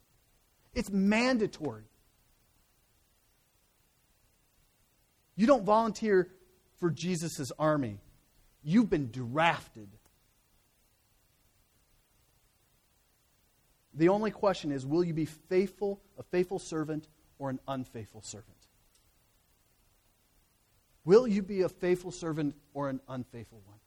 It's 0.75 0.91
mandatory. 0.91 1.85
You 5.37 5.47
don't 5.47 5.65
volunteer 5.65 6.29
for 6.79 6.91
Jesus' 6.91 7.53
army, 7.59 7.99
you've 8.63 8.91
been 8.91 9.11
drafted. 9.11 9.89
The 13.95 14.09
only 14.09 14.31
question 14.31 14.73
is 14.73 14.87
will 14.87 15.05
you 15.05 15.13
be 15.13 15.27
faithful, 15.27 16.01
a 16.19 16.23
faithful 16.23 16.59
servant, 16.59 17.07
or 17.39 17.51
an 17.51 17.61
unfaithful 17.69 18.23
servant? 18.23 18.57
Will 21.05 21.27
you 21.27 21.43
be 21.43 21.63
a 21.63 21.69
faithful 21.69 22.11
servant 22.11 22.55
or 22.73 22.89
an 22.89 23.01
unfaithful 23.09 23.61
one? 23.67 23.80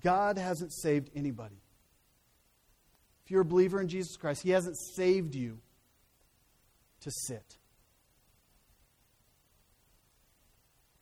God 0.00 0.38
hasn't 0.38 0.72
saved 0.72 1.10
anybody. 1.14 1.60
If 3.24 3.30
you're 3.30 3.42
a 3.42 3.44
believer 3.44 3.80
in 3.80 3.88
Jesus 3.88 4.16
Christ, 4.16 4.42
He 4.42 4.50
hasn't 4.50 4.76
saved 4.76 5.34
you 5.34 5.58
to 7.00 7.10
sit. 7.10 7.56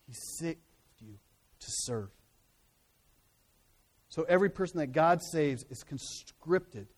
He 0.07 0.15
saved 0.15 0.59
you 1.01 1.19
to 1.61 1.67
serve. 1.69 2.11
So 4.09 4.25
every 4.25 4.51
person 4.51 4.79
that 4.79 4.93
God 4.93 5.23
saves 5.23 5.65
is 5.71 5.83
conscripted 5.83 6.89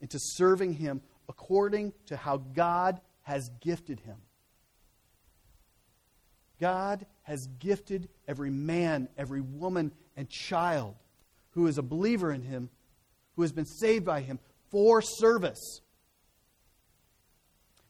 into 0.00 0.18
serving 0.20 0.74
Him 0.74 1.00
according 1.28 1.92
to 2.06 2.16
how 2.16 2.36
God 2.36 3.00
has 3.22 3.50
gifted 3.60 4.00
him. 4.00 4.16
God 6.60 7.04
has 7.22 7.48
gifted 7.58 8.08
every 8.28 8.50
man, 8.50 9.08
every 9.18 9.40
woman, 9.40 9.92
and 10.16 10.28
child 10.28 10.94
who 11.56 11.66
is 11.66 11.78
a 11.78 11.82
believer 11.82 12.30
in 12.30 12.42
him, 12.42 12.68
who 13.34 13.42
has 13.42 13.50
been 13.50 13.64
saved 13.64 14.04
by 14.04 14.20
him, 14.20 14.38
for 14.70 15.00
service. 15.00 15.80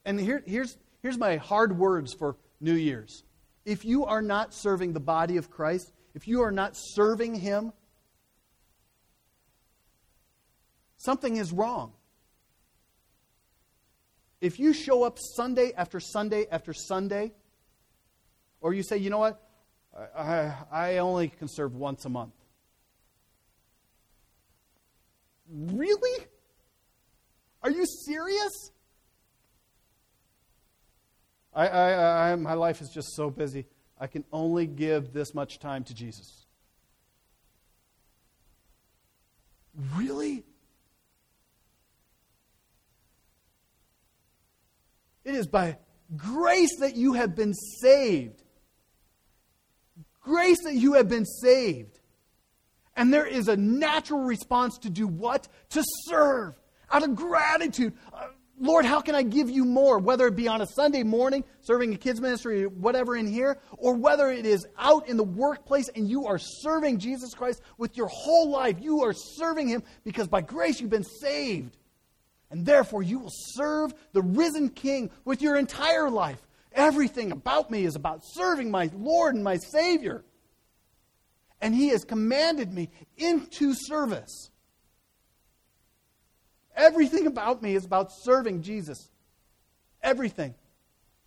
And 0.05 0.19
here, 0.21 0.43
here's, 0.47 0.79
here's 1.03 1.19
my 1.19 1.37
hard 1.37 1.77
words 1.77 2.15
for 2.15 2.37
New 2.61 2.75
Year's. 2.75 3.25
If 3.65 3.85
you 3.85 4.05
are 4.05 4.23
not 4.23 4.55
serving 4.55 4.93
the 4.93 5.01
body 5.01 5.37
of 5.37 5.51
Christ, 5.51 5.93
if 6.15 6.29
you 6.29 6.43
are 6.43 6.53
not 6.53 6.75
serving 6.77 7.35
him, 7.35 7.73
something 10.97 11.37
is 11.37 11.53
wrong. 11.53 11.93
If 14.41 14.61
you 14.61 14.73
show 14.73 15.03
up 15.03 15.19
Sunday 15.19 15.73
after 15.77 15.99
Sunday 15.99 16.47
after 16.53 16.73
Sunday, 16.73 17.33
or 18.61 18.73
you 18.73 18.85
say, 18.85 18.99
you 18.99 19.11
know 19.11 19.19
what, 19.19 19.43
I, 20.17 20.55
I 20.71 20.99
only 20.99 21.29
can 21.29 21.49
serve 21.49 21.75
once 21.75 22.05
a 22.05 22.09
month. 22.09 22.36
Really? 25.51 26.27
Are 27.63 27.71
you 27.71 27.87
serious? 27.87 28.71
I, 31.55 31.67
I, 31.67 32.33
I, 32.33 32.37
my 32.37 32.53
life 32.53 32.81
is 32.81 32.91
just 32.91 33.15
so 33.15 33.31
busy. 33.31 33.67
I 33.99 34.07
can 34.07 34.25
only 34.33 34.67
give 34.67 35.13
this 35.13 35.35
much 35.35 35.59
time 35.59 35.85
to 35.85 35.95
Jesus. 35.95 36.47
Really? 39.95 40.45
It 45.25 45.35
is 45.35 45.47
by 45.47 45.79
grace 46.17 46.77
that 46.81 46.95
you 46.95 47.15
have 47.15 47.35
been 47.35 47.55
saved. 47.55 48.43
Grace 50.21 50.63
that 50.65 50.75
you 50.75 50.95
have 50.95 51.09
been 51.09 51.25
saved. 51.25 51.99
And 52.97 53.13
there 53.13 53.27
is 53.27 53.49
a 53.49 53.57
natural 53.57 54.21
response 54.21 54.79
to 54.79 54.91
do 54.91 55.07
what? 55.07 55.49
To 55.71 55.85
serve 56.07 56.59
out 56.91 57.03
of 57.03 57.15
gratitude. 57.15 57.93
Uh, 58.13 58.29
Lord, 58.59 58.87
how 58.87 59.03
can 59.03 59.15
I 59.15 59.23
give 59.23 59.51
you 59.51 59.67
more? 59.67 59.99
Whether 59.99 60.27
it 60.29 60.37
be 60.37 60.49
on 60.49 60.63
a 60.63 60.67
Sunday 60.67 61.03
morning, 61.03 61.45
serving 61.61 61.93
a 61.93 61.99
kids' 61.99 62.23
ministry, 62.23 62.65
whatever 62.65 63.15
in 63.15 63.27
here, 63.27 63.59
or 63.77 63.95
whether 63.95 64.31
it 64.31 64.47
is 64.47 64.67
out 64.79 65.09
in 65.09 65.19
the 65.19 65.25
workplace 65.25 65.91
and 65.95 66.09
you 66.09 66.27
are 66.27 66.39
serving 66.39 66.99
Jesus 66.99 67.35
Christ 67.35 67.61
with 67.77 67.99
your 67.99 68.07
whole 68.07 68.49
life. 68.49 68.77
You 68.81 69.05
are 69.05 69.13
serving 69.13 69.69
Him 69.69 69.83
because 70.05 70.27
by 70.27 70.41
grace 70.41 70.81
you've 70.81 70.89
been 70.89 71.05
saved. 71.05 71.77
And 72.51 72.65
therefore, 72.65 73.03
you 73.03 73.19
will 73.19 73.33
serve 73.33 73.93
the 74.13 74.23
risen 74.23 74.71
King 74.71 75.11
with 75.25 75.43
your 75.43 75.57
entire 75.57 76.09
life. 76.09 76.41
Everything 76.73 77.33
about 77.33 77.71
me 77.71 77.85
is 77.85 77.97
about 77.97 78.21
serving 78.23 78.71
my 78.71 78.91
Lord 78.95 79.35
and 79.35 79.45
my 79.45 79.57
Savior. 79.57 80.25
And 81.61 81.75
He 81.75 81.89
has 81.89 82.05
commanded 82.05 82.73
me 82.73 82.91
into 83.17 83.75
service. 83.75 84.51
Everything 86.77 87.27
about 87.27 87.63
me 87.63 87.75
is 87.75 87.85
about 87.85 88.13
serving 88.13 88.63
Jesus. 88.63 89.11
Everything. 90.03 90.55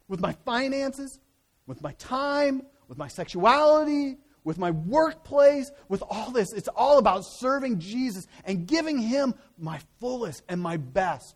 With 0.08 0.20
my 0.20 0.34
finances, 0.46 1.20
with 1.66 1.82
my 1.82 1.94
time, 1.94 2.62
with 2.88 2.98
my 2.98 3.08
sexuality, 3.08 4.18
with 4.44 4.58
my 4.58 4.72
workplace, 4.72 5.72
with 5.88 6.04
all 6.10 6.32
this. 6.32 6.54
It's 6.54 6.68
all 6.70 6.98
about 6.98 7.24
serving 7.26 7.80
Jesus 7.80 8.26
and 8.46 8.68
giving 8.68 8.98
Him 8.98 9.36
my 9.58 9.80
fullest 10.00 10.44
and 10.48 10.62
my 10.62 10.78
best. 10.78 11.36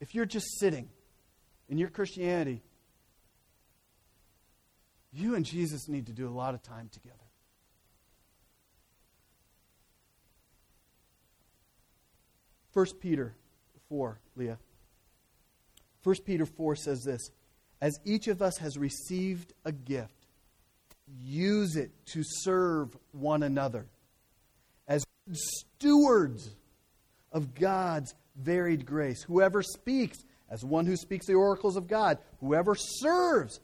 If 0.00 0.14
you're 0.14 0.26
just 0.26 0.58
sitting 0.58 0.88
in 1.68 1.78
your 1.78 1.88
Christianity, 1.88 2.62
you 5.18 5.34
and 5.34 5.44
Jesus 5.44 5.88
need 5.88 6.06
to 6.06 6.12
do 6.12 6.28
a 6.28 6.30
lot 6.30 6.54
of 6.54 6.62
time 6.62 6.88
together. 6.92 7.16
First 12.72 13.00
Peter 13.00 13.34
4, 13.88 14.20
Leah. 14.36 14.58
First 16.02 16.24
Peter 16.24 16.46
4 16.46 16.76
says 16.76 17.02
this 17.02 17.30
as 17.80 17.98
each 18.04 18.28
of 18.28 18.42
us 18.42 18.58
has 18.58 18.76
received 18.76 19.52
a 19.64 19.72
gift, 19.72 20.26
use 21.20 21.76
it 21.76 21.90
to 22.06 22.22
serve 22.24 22.96
one 23.12 23.42
another 23.42 23.86
as 24.86 25.04
stewards 25.32 26.56
of 27.32 27.54
God's 27.54 28.14
varied 28.36 28.84
grace. 28.84 29.22
Whoever 29.22 29.62
speaks, 29.62 30.18
as 30.50 30.64
one 30.64 30.86
who 30.86 30.96
speaks 30.96 31.26
the 31.26 31.34
oracles 31.34 31.76
of 31.76 31.86
God. 31.86 32.18
Whoever 32.40 32.74
serves, 32.74 33.60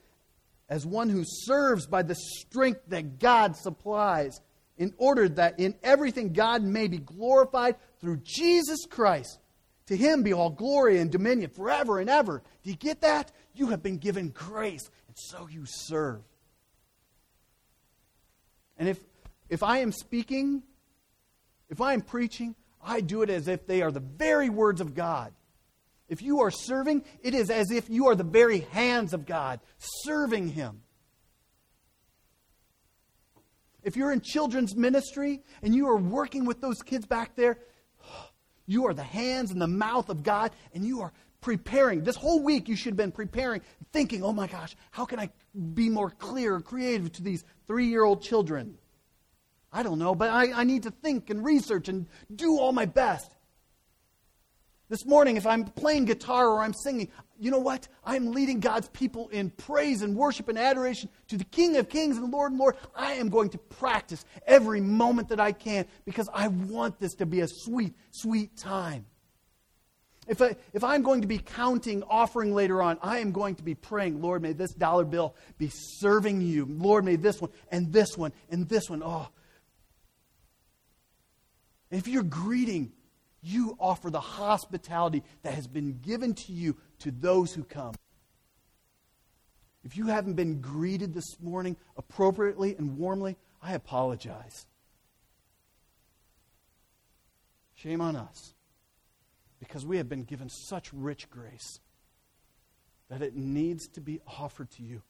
as 0.68 0.86
one 0.86 1.08
who 1.08 1.24
serves 1.26 1.86
by 1.86 2.02
the 2.02 2.14
strength 2.14 2.80
that 2.88 3.18
God 3.18 3.56
supplies, 3.56 4.40
in 4.76 4.92
order 4.96 5.28
that 5.28 5.60
in 5.60 5.74
everything 5.82 6.32
God 6.32 6.62
may 6.62 6.88
be 6.88 6.98
glorified 6.98 7.76
through 8.00 8.18
Jesus 8.24 8.86
Christ. 8.86 9.38
To 9.86 9.96
him 9.96 10.22
be 10.22 10.32
all 10.32 10.50
glory 10.50 10.98
and 10.98 11.12
dominion 11.12 11.50
forever 11.50 12.00
and 12.00 12.08
ever. 12.08 12.42
Do 12.62 12.70
you 12.70 12.76
get 12.76 13.02
that? 13.02 13.30
You 13.54 13.68
have 13.68 13.82
been 13.82 13.98
given 13.98 14.30
grace, 14.30 14.90
and 15.06 15.16
so 15.16 15.46
you 15.48 15.64
serve. 15.66 16.22
And 18.78 18.88
if, 18.88 18.98
if 19.48 19.62
I 19.62 19.78
am 19.78 19.92
speaking, 19.92 20.62
if 21.68 21.80
I 21.80 21.92
am 21.92 22.00
preaching, 22.00 22.56
I 22.82 23.00
do 23.00 23.22
it 23.22 23.30
as 23.30 23.46
if 23.46 23.66
they 23.66 23.82
are 23.82 23.92
the 23.92 24.00
very 24.00 24.48
words 24.48 24.80
of 24.80 24.94
God. 24.94 25.32
If 26.14 26.22
you 26.22 26.42
are 26.42 26.50
serving, 26.52 27.02
it 27.24 27.34
is 27.34 27.50
as 27.50 27.72
if 27.72 27.90
you 27.90 28.06
are 28.06 28.14
the 28.14 28.22
very 28.22 28.60
hands 28.60 29.14
of 29.14 29.26
God, 29.26 29.58
serving 29.78 30.46
Him. 30.46 30.82
If 33.82 33.96
you're 33.96 34.12
in 34.12 34.20
children's 34.20 34.76
ministry 34.76 35.42
and 35.60 35.74
you 35.74 35.88
are 35.88 35.96
working 35.96 36.44
with 36.44 36.60
those 36.60 36.82
kids 36.82 37.04
back 37.04 37.34
there, 37.34 37.58
you 38.66 38.86
are 38.86 38.94
the 38.94 39.02
hands 39.02 39.50
and 39.50 39.60
the 39.60 39.66
mouth 39.66 40.08
of 40.08 40.22
God, 40.22 40.52
and 40.72 40.86
you 40.86 41.00
are 41.00 41.12
preparing. 41.40 42.04
This 42.04 42.14
whole 42.14 42.44
week, 42.44 42.68
you 42.68 42.76
should 42.76 42.92
have 42.92 42.96
been 42.96 43.10
preparing, 43.10 43.62
thinking, 43.92 44.22
oh 44.22 44.32
my 44.32 44.46
gosh, 44.46 44.76
how 44.92 45.06
can 45.06 45.18
I 45.18 45.30
be 45.74 45.88
more 45.88 46.10
clear 46.10 46.54
and 46.54 46.64
creative 46.64 47.10
to 47.14 47.24
these 47.24 47.44
three 47.66 47.86
year 47.86 48.04
old 48.04 48.22
children? 48.22 48.78
I 49.72 49.82
don't 49.82 49.98
know, 49.98 50.14
but 50.14 50.30
I, 50.30 50.60
I 50.60 50.62
need 50.62 50.84
to 50.84 50.92
think 50.92 51.28
and 51.28 51.44
research 51.44 51.88
and 51.88 52.06
do 52.32 52.60
all 52.60 52.70
my 52.70 52.86
best. 52.86 53.33
This 54.94 55.06
morning, 55.06 55.36
if 55.36 55.44
I'm 55.44 55.64
playing 55.64 56.04
guitar 56.04 56.46
or 56.46 56.62
I'm 56.62 56.72
singing, 56.72 57.08
you 57.36 57.50
know 57.50 57.58
what? 57.58 57.88
I'm 58.04 58.30
leading 58.30 58.60
God's 58.60 58.86
people 58.90 59.28
in 59.30 59.50
praise 59.50 60.02
and 60.02 60.14
worship 60.14 60.46
and 60.46 60.56
adoration 60.56 61.08
to 61.26 61.36
the 61.36 61.42
King 61.42 61.76
of 61.78 61.88
Kings 61.88 62.16
and 62.16 62.30
Lord 62.30 62.52
and 62.52 62.60
Lord. 62.60 62.76
I 62.94 63.14
am 63.14 63.28
going 63.28 63.50
to 63.50 63.58
practice 63.58 64.24
every 64.46 64.80
moment 64.80 65.30
that 65.30 65.40
I 65.40 65.50
can 65.50 65.86
because 66.04 66.28
I 66.32 66.46
want 66.46 67.00
this 67.00 67.14
to 67.14 67.26
be 67.26 67.40
a 67.40 67.48
sweet, 67.48 67.94
sweet 68.12 68.56
time. 68.56 69.06
If, 70.28 70.40
I, 70.40 70.54
if 70.72 70.84
I'm 70.84 71.02
going 71.02 71.22
to 71.22 71.26
be 71.26 71.38
counting 71.38 72.04
offering 72.04 72.54
later 72.54 72.80
on, 72.80 72.96
I 73.02 73.18
am 73.18 73.32
going 73.32 73.56
to 73.56 73.64
be 73.64 73.74
praying, 73.74 74.22
Lord, 74.22 74.42
may 74.42 74.52
this 74.52 74.74
dollar 74.74 75.04
bill 75.04 75.34
be 75.58 75.72
serving 75.72 76.40
you. 76.40 76.66
Lord, 76.70 77.04
may 77.04 77.16
this 77.16 77.40
one 77.40 77.50
and 77.68 77.92
this 77.92 78.16
one 78.16 78.32
and 78.48 78.68
this 78.68 78.88
one. 78.88 79.02
Oh. 79.04 79.26
if 81.90 82.06
you're 82.06 82.22
greeting, 82.22 82.92
you 83.44 83.76
offer 83.78 84.10
the 84.10 84.20
hospitality 84.20 85.22
that 85.42 85.54
has 85.54 85.66
been 85.66 85.98
given 86.00 86.34
to 86.34 86.52
you 86.52 86.76
to 87.00 87.10
those 87.10 87.52
who 87.52 87.62
come. 87.62 87.94
If 89.84 89.96
you 89.96 90.06
haven't 90.06 90.34
been 90.34 90.60
greeted 90.60 91.12
this 91.12 91.38
morning 91.40 91.76
appropriately 91.96 92.74
and 92.76 92.96
warmly, 92.96 93.36
I 93.62 93.74
apologize. 93.74 94.66
Shame 97.74 98.00
on 98.00 98.16
us 98.16 98.54
because 99.58 99.84
we 99.84 99.98
have 99.98 100.08
been 100.08 100.24
given 100.24 100.48
such 100.48 100.92
rich 100.92 101.28
grace 101.28 101.80
that 103.10 103.20
it 103.20 103.36
needs 103.36 103.88
to 103.88 104.00
be 104.00 104.20
offered 104.26 104.70
to 104.72 104.82
you 104.82 105.02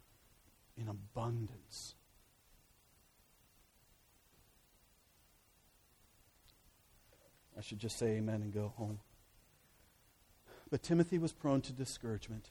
in 0.77 0.89
abundance. 0.89 1.95
I 7.57 7.61
should 7.61 7.79
just 7.79 7.99
say 7.99 8.17
amen 8.17 8.43
and 8.43 8.53
go 8.53 8.73
home. 8.77 8.99
But 10.71 10.83
Timothy 10.83 11.19
was 11.19 11.33
prone 11.33 11.61
to 11.63 11.73
discouragement. 11.73 12.51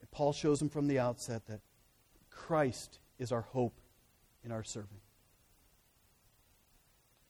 And 0.00 0.10
Paul 0.10 0.32
shows 0.32 0.62
him 0.62 0.70
from 0.70 0.86
the 0.86 0.98
outset 0.98 1.46
that 1.46 1.60
Christ 2.30 2.98
is 3.18 3.32
our 3.32 3.42
hope 3.42 3.78
in 4.44 4.52
our 4.52 4.64
serving. 4.64 5.00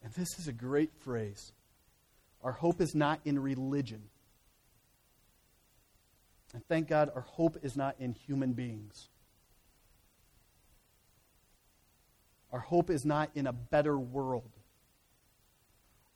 And 0.03 0.13
this 0.13 0.39
is 0.39 0.47
a 0.47 0.53
great 0.53 0.93
phrase. 0.95 1.51
Our 2.43 2.53
hope 2.53 2.81
is 2.81 2.95
not 2.95 3.19
in 3.25 3.37
religion. 3.37 4.01
And 6.53 6.65
thank 6.67 6.87
God, 6.87 7.11
our 7.13 7.21
hope 7.21 7.57
is 7.61 7.75
not 7.75 7.95
in 7.99 8.13
human 8.13 8.53
beings. 8.53 9.09
Our 12.51 12.59
hope 12.59 12.89
is 12.89 13.05
not 13.05 13.31
in 13.35 13.47
a 13.47 13.53
better 13.53 13.97
world. 13.97 14.51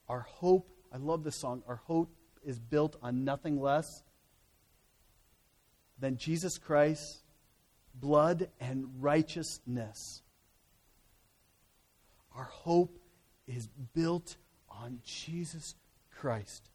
Our 0.07 0.21
hope, 0.21 0.69
I 0.93 0.97
love 0.97 1.23
this 1.23 1.39
song, 1.39 1.63
our 1.67 1.81
hope 1.85 2.13
is 2.43 2.59
built 2.59 2.95
on 3.01 3.23
nothing 3.23 3.59
less 3.59 4.03
than 5.99 6.17
Jesus 6.17 6.57
Christ's 6.57 7.21
blood, 7.99 8.49
and 8.59 8.85
righteousness. 8.99 10.21
Our 12.35 12.43
hope 12.43 12.99
is 13.47 13.67
built 13.93 14.35
on 14.69 14.99
Jesus 15.05 15.75
Christ. 16.11 16.69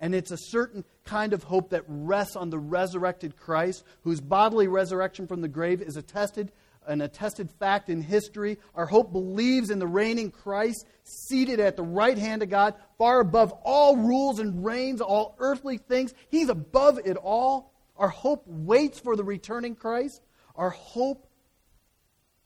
And 0.00 0.14
it's 0.14 0.30
a 0.30 0.38
certain 0.38 0.84
kind 1.04 1.32
of 1.32 1.44
hope 1.44 1.70
that 1.70 1.84
rests 1.86 2.36
on 2.36 2.50
the 2.50 2.58
resurrected 2.58 3.36
Christ, 3.36 3.84
whose 4.02 4.20
bodily 4.20 4.68
resurrection 4.68 5.26
from 5.26 5.40
the 5.40 5.48
grave 5.48 5.82
is 5.82 5.96
attested, 5.96 6.52
an 6.88 7.02
attested 7.02 7.50
fact 7.60 7.90
in 7.90 8.02
history. 8.02 8.58
Our 8.74 8.86
hope 8.86 9.12
believes 9.12 9.70
in 9.70 9.78
the 9.78 9.86
reigning 9.86 10.30
Christ, 10.30 10.86
seated 11.04 11.60
at 11.60 11.76
the 11.76 11.82
right 11.82 12.18
hand 12.18 12.42
of 12.42 12.48
God, 12.48 12.74
far 12.96 13.20
above 13.20 13.52
all 13.62 13.96
rules 13.96 14.38
and 14.38 14.64
reigns, 14.64 15.00
all 15.00 15.36
earthly 15.38 15.78
things. 15.78 16.14
He's 16.30 16.48
above 16.48 16.98
it 17.04 17.16
all. 17.16 17.72
Our 17.96 18.08
hope 18.08 18.44
waits 18.46 18.98
for 18.98 19.14
the 19.16 19.24
returning 19.24 19.76
Christ. 19.76 20.22
Our 20.56 20.70
hope 20.70 21.28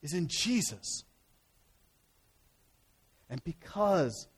is 0.02 0.12
in 0.12 0.28
Jesus. 0.28 1.04
And 3.30 3.42
because 3.44 4.28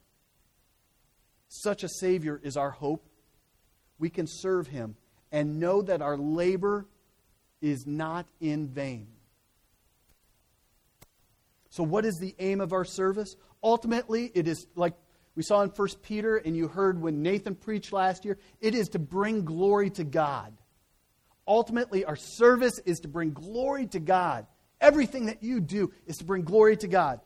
such 1.48 1.82
a 1.82 1.88
Savior 1.88 2.40
is 2.42 2.56
our 2.56 2.70
hope, 2.70 3.04
we 3.98 4.10
can 4.10 4.26
serve 4.28 4.66
Him 4.68 4.96
and 5.32 5.58
know 5.58 5.82
that 5.82 6.02
our 6.02 6.16
labor 6.16 6.86
is 7.60 7.86
not 7.86 8.26
in 8.40 8.68
vain. 8.68 9.08
So, 11.74 11.82
what 11.82 12.04
is 12.04 12.18
the 12.20 12.36
aim 12.38 12.60
of 12.60 12.72
our 12.72 12.84
service? 12.84 13.34
Ultimately, 13.60 14.30
it 14.32 14.46
is 14.46 14.68
like 14.76 14.94
we 15.34 15.42
saw 15.42 15.62
in 15.62 15.70
1 15.70 15.88
Peter, 16.02 16.36
and 16.36 16.56
you 16.56 16.68
heard 16.68 17.02
when 17.02 17.20
Nathan 17.20 17.56
preached 17.56 17.92
last 17.92 18.24
year, 18.24 18.38
it 18.60 18.76
is 18.76 18.90
to 18.90 19.00
bring 19.00 19.44
glory 19.44 19.90
to 19.90 20.04
God. 20.04 20.56
Ultimately, 21.48 22.04
our 22.04 22.14
service 22.14 22.78
is 22.86 23.00
to 23.00 23.08
bring 23.08 23.32
glory 23.32 23.88
to 23.88 23.98
God. 23.98 24.46
Everything 24.80 25.26
that 25.26 25.42
you 25.42 25.58
do 25.58 25.92
is 26.06 26.18
to 26.18 26.24
bring 26.24 26.42
glory 26.42 26.76
to 26.76 26.86
God. 26.86 27.18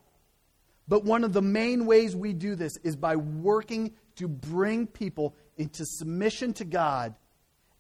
But 0.89 1.05
one 1.05 1.25
of 1.25 1.35
the 1.35 1.43
main 1.43 1.85
ways 1.85 2.17
we 2.17 2.33
do 2.33 2.55
this 2.55 2.79
is 2.79 2.97
by 2.97 3.17
working 3.17 3.93
to 4.17 4.29
bring 4.29 4.87
people 4.87 5.37
into 5.59 5.85
submission 5.85 6.55
to 6.55 6.65
God 6.65 7.15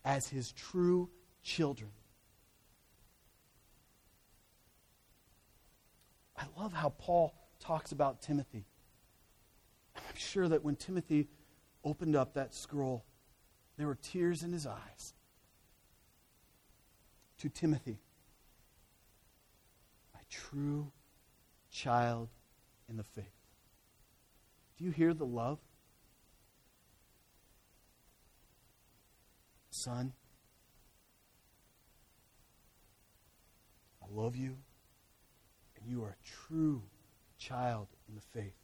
as 0.05 0.29
his 0.29 0.53
true 0.53 1.09
children. 1.43 1.93
I 6.39 6.45
love 6.69 6.75
how 6.79 6.91
Paul 6.91 7.35
talks 7.61 7.93
about 7.93 8.21
Timothy. 8.21 8.67
I'm 9.97 10.17
sure 10.17 10.49
that 10.49 10.63
when 10.63 10.77
Timothy 10.77 11.29
opened 11.83 12.15
up 12.15 12.35
that 12.35 12.55
scroll, 12.55 13.07
there 13.79 13.87
were 13.87 13.95
tears 13.95 14.43
in 14.43 14.53
his 14.53 14.67
eyes. 14.67 15.15
To 17.39 17.49
Timothy, 17.49 18.01
my 20.13 20.21
true 20.29 20.93
child 21.71 22.29
in 22.89 22.99
the 22.99 23.05
faith. 23.05 23.25
Do 24.77 24.85
you 24.85 24.91
hear 24.91 25.15
the 25.15 25.25
love? 25.25 25.59
Son, 29.71 30.13
I 34.03 34.07
love 34.13 34.37
you, 34.37 34.57
you 35.89 36.05
are 36.05 36.11
a 36.11 36.49
true 36.49 36.83
child 37.39 37.89
in 38.09 38.15
the 38.15 38.21
faith. 38.21 38.55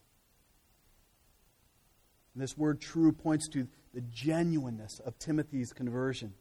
And 2.34 2.42
this 2.42 2.56
word 2.56 2.80
true 2.80 3.12
points 3.12 3.48
to 3.50 3.68
the 3.94 4.00
genuineness 4.00 5.00
of 5.04 5.18
Timothy's 5.18 5.72
conversion. 5.72 6.34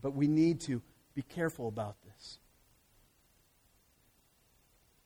But 0.00 0.14
we 0.14 0.26
need 0.26 0.60
to 0.62 0.82
be 1.14 1.22
careful 1.22 1.68
about 1.68 1.96
this. 2.02 2.38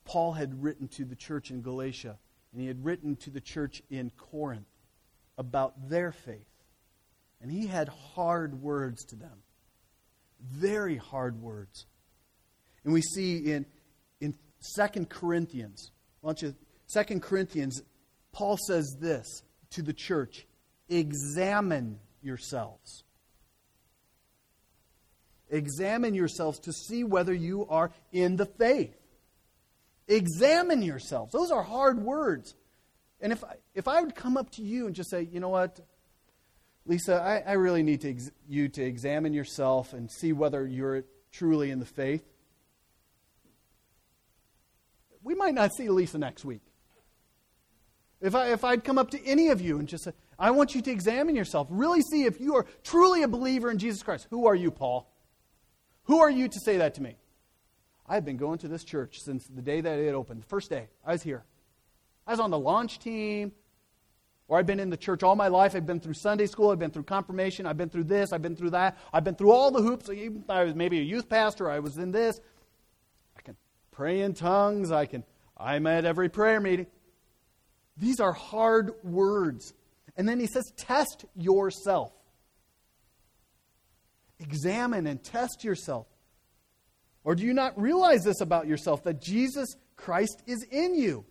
Paul 0.04 0.32
had 0.32 0.62
written 0.62 0.88
to 0.88 1.04
the 1.04 1.16
church 1.16 1.50
in 1.50 1.60
Galatia, 1.60 2.16
and 2.52 2.60
he 2.60 2.68
had 2.68 2.84
written 2.84 3.16
to 3.16 3.30
the 3.30 3.40
church 3.40 3.82
in 3.90 4.10
Corinth 4.16 4.68
about 5.36 5.90
their 5.90 6.12
faith. 6.12 6.46
And 7.42 7.50
he 7.50 7.66
had 7.66 7.88
hard 7.88 8.62
words 8.62 9.04
to 9.06 9.16
them. 9.16 9.42
Very 10.40 10.96
hard 10.96 11.40
words. 11.40 11.86
And 12.84 12.92
we 12.92 13.02
see 13.02 13.52
in, 13.52 13.66
in 14.20 14.34
2 14.76 15.06
Corinthians, 15.06 15.90
why 16.20 16.32
don't 16.32 16.42
you, 16.42 16.54
2 16.92 17.20
Corinthians, 17.20 17.82
Paul 18.32 18.56
says 18.68 18.96
this 19.00 19.42
to 19.70 19.82
the 19.82 19.92
church 19.92 20.46
examine 20.88 21.98
yourselves. 22.22 23.02
Examine 25.50 26.14
yourselves 26.14 26.58
to 26.60 26.72
see 26.72 27.04
whether 27.04 27.32
you 27.32 27.66
are 27.68 27.92
in 28.12 28.36
the 28.36 28.46
faith. 28.46 28.96
Examine 30.08 30.82
yourselves. 30.82 31.32
Those 31.32 31.50
are 31.50 31.62
hard 31.62 32.02
words. 32.02 32.54
And 33.20 33.32
if 33.32 33.42
I, 33.42 33.56
if 33.74 33.88
I 33.88 34.00
would 34.00 34.14
come 34.14 34.36
up 34.36 34.50
to 34.52 34.62
you 34.62 34.86
and 34.86 34.94
just 34.94 35.10
say, 35.10 35.22
you 35.22 35.40
know 35.40 35.48
what, 35.48 35.80
Lisa, 36.86 37.20
I, 37.20 37.50
I 37.50 37.52
really 37.54 37.82
need 37.82 38.00
to 38.02 38.10
ex- 38.10 38.30
you 38.48 38.68
to 38.68 38.82
examine 38.82 39.34
yourself 39.34 39.92
and 39.92 40.10
see 40.10 40.32
whether 40.32 40.66
you're 40.66 41.04
truly 41.32 41.70
in 41.70 41.80
the 41.80 41.86
faith, 41.86 42.24
we 45.22 45.34
might 45.34 45.54
not 45.54 45.74
see 45.74 45.88
Lisa 45.88 46.18
next 46.18 46.44
week. 46.44 46.62
If, 48.20 48.34
I, 48.34 48.52
if 48.52 48.64
I'd 48.64 48.84
come 48.84 48.98
up 48.98 49.10
to 49.10 49.24
any 49.26 49.48
of 49.48 49.60
you 49.60 49.78
and 49.78 49.88
just 49.88 50.04
say, 50.04 50.12
I 50.38 50.52
want 50.52 50.74
you 50.74 50.82
to 50.82 50.90
examine 50.90 51.34
yourself, 51.34 51.66
really 51.70 52.00
see 52.00 52.24
if 52.24 52.40
you 52.40 52.54
are 52.54 52.66
truly 52.84 53.22
a 53.22 53.28
believer 53.28 53.70
in 53.70 53.78
Jesus 53.78 54.02
Christ. 54.02 54.28
Who 54.30 54.46
are 54.46 54.54
you, 54.54 54.70
Paul? 54.70 55.12
Who 56.04 56.20
are 56.20 56.30
you 56.30 56.46
to 56.48 56.60
say 56.60 56.78
that 56.78 56.94
to 56.94 57.02
me? 57.02 57.16
I've 58.06 58.24
been 58.24 58.36
going 58.36 58.58
to 58.58 58.68
this 58.68 58.84
church 58.84 59.18
since 59.18 59.46
the 59.48 59.62
day 59.62 59.80
that 59.80 59.98
it 59.98 60.14
opened, 60.14 60.42
the 60.42 60.46
first 60.46 60.70
day 60.70 60.88
I 61.04 61.12
was 61.12 61.22
here. 61.22 61.44
I 62.26 62.30
was 62.30 62.40
on 62.40 62.50
the 62.50 62.58
launch 62.58 63.00
team, 63.00 63.52
or 64.48 64.58
I've 64.58 64.66
been 64.66 64.80
in 64.80 64.90
the 64.90 64.96
church 64.96 65.22
all 65.22 65.36
my 65.36 65.48
life. 65.48 65.74
I've 65.74 65.86
been 65.86 66.00
through 66.00 66.14
Sunday 66.14 66.46
school, 66.46 66.70
I've 66.70 66.78
been 66.78 66.90
through 66.90 67.04
confirmation, 67.04 67.66
I've 67.66 67.76
been 67.76 67.88
through 67.88 68.04
this, 68.04 68.32
I've 68.32 68.42
been 68.42 68.56
through 68.56 68.70
that, 68.70 68.96
I've 69.12 69.24
been 69.24 69.34
through 69.34 69.52
all 69.52 69.70
the 69.70 69.82
hoops. 69.82 70.08
I 70.48 70.64
was 70.64 70.74
maybe 70.74 70.98
a 70.98 71.02
youth 71.02 71.28
pastor, 71.28 71.70
I 71.70 71.80
was 71.80 71.98
in 71.98 72.12
this. 72.12 72.40
I 73.36 73.42
can 73.42 73.56
pray 73.90 74.20
in 74.20 74.34
tongues. 74.34 74.92
I 74.92 75.06
can, 75.06 75.24
I'm 75.56 75.86
at 75.86 76.04
every 76.04 76.28
prayer 76.28 76.60
meeting. 76.60 76.86
These 77.96 78.20
are 78.20 78.32
hard 78.32 78.92
words. 79.02 79.72
And 80.16 80.28
then 80.28 80.38
he 80.38 80.46
says, 80.46 80.72
test 80.76 81.24
yourself. 81.34 82.12
Examine 84.38 85.06
and 85.06 85.22
test 85.22 85.64
yourself. 85.64 86.06
Or 87.24 87.34
do 87.34 87.42
you 87.42 87.52
not 87.52 87.80
realize 87.80 88.22
this 88.22 88.40
about 88.40 88.66
yourself, 88.66 89.02
that 89.04 89.20
Jesus 89.20 89.74
Christ 89.96 90.42
is 90.46 90.62
in 90.70 90.94
you? 90.94 91.24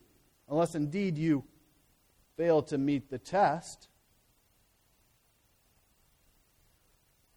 Unless 0.50 0.76
indeed 0.76 1.18
you 1.18 1.46
fail 2.38 2.62
to 2.64 2.78
meet 2.78 3.10
the 3.10 3.18
test. 3.18 3.88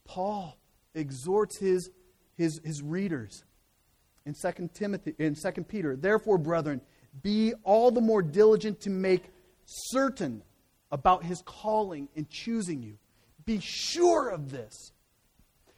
Paul 0.05 0.57
exhorts 0.95 1.59
his, 1.59 1.91
his, 2.35 2.61
his 2.65 2.83
readers 2.83 3.45
in 4.29 4.35
2 4.35 4.69
Timothy 4.75 5.15
in 5.19 5.35
2 5.35 5.51
Peter, 5.65 5.97
therefore, 5.97 6.37
brethren, 6.39 6.81
be 7.23 7.55
all 7.65 7.91
the 7.91 8.01
more 8.01 8.23
diligent 8.23 8.81
to 8.81 8.91
make 8.91 9.25
certain 9.65 10.43
about 10.93 11.25
his 11.25 11.43
calling 11.45 12.09
and 12.15 12.29
choosing 12.29 12.83
you. 12.83 12.99
Be 13.47 13.59
sure 13.61 14.29
of 14.29 14.51
this. 14.51 14.93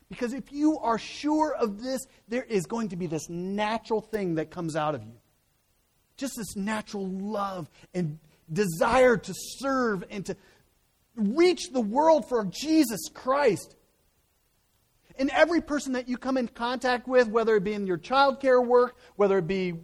Because 0.08 0.32
if 0.32 0.50
you 0.50 0.78
are 0.78 0.98
sure 0.98 1.54
of 1.54 1.80
this, 1.80 2.04
there 2.26 2.42
is 2.42 2.66
going 2.66 2.88
to 2.88 2.96
be 2.96 3.06
this 3.06 3.28
natural 3.28 4.00
thing 4.00 4.34
that 4.34 4.50
comes 4.50 4.74
out 4.74 4.96
of 4.96 5.04
you. 5.04 5.14
Just 6.16 6.36
this 6.36 6.56
natural 6.56 7.06
love 7.06 7.70
and 7.94 8.18
desire 8.52 9.16
to 9.16 9.34
serve 9.34 10.04
and 10.10 10.26
to 10.26 10.36
reach 11.16 11.70
the 11.72 11.80
world 11.80 12.28
for 12.28 12.44
Jesus 12.44 13.08
Christ. 13.12 13.76
And 15.16 15.30
every 15.30 15.60
person 15.60 15.92
that 15.92 16.08
you 16.08 16.16
come 16.16 16.36
in 16.36 16.48
contact 16.48 17.06
with, 17.06 17.28
whether 17.28 17.56
it 17.56 17.64
be 17.64 17.74
in 17.74 17.86
your 17.86 17.98
childcare 17.98 18.64
work, 18.64 18.96
whether 19.16 19.38
it 19.38 19.46
be 19.46 19.74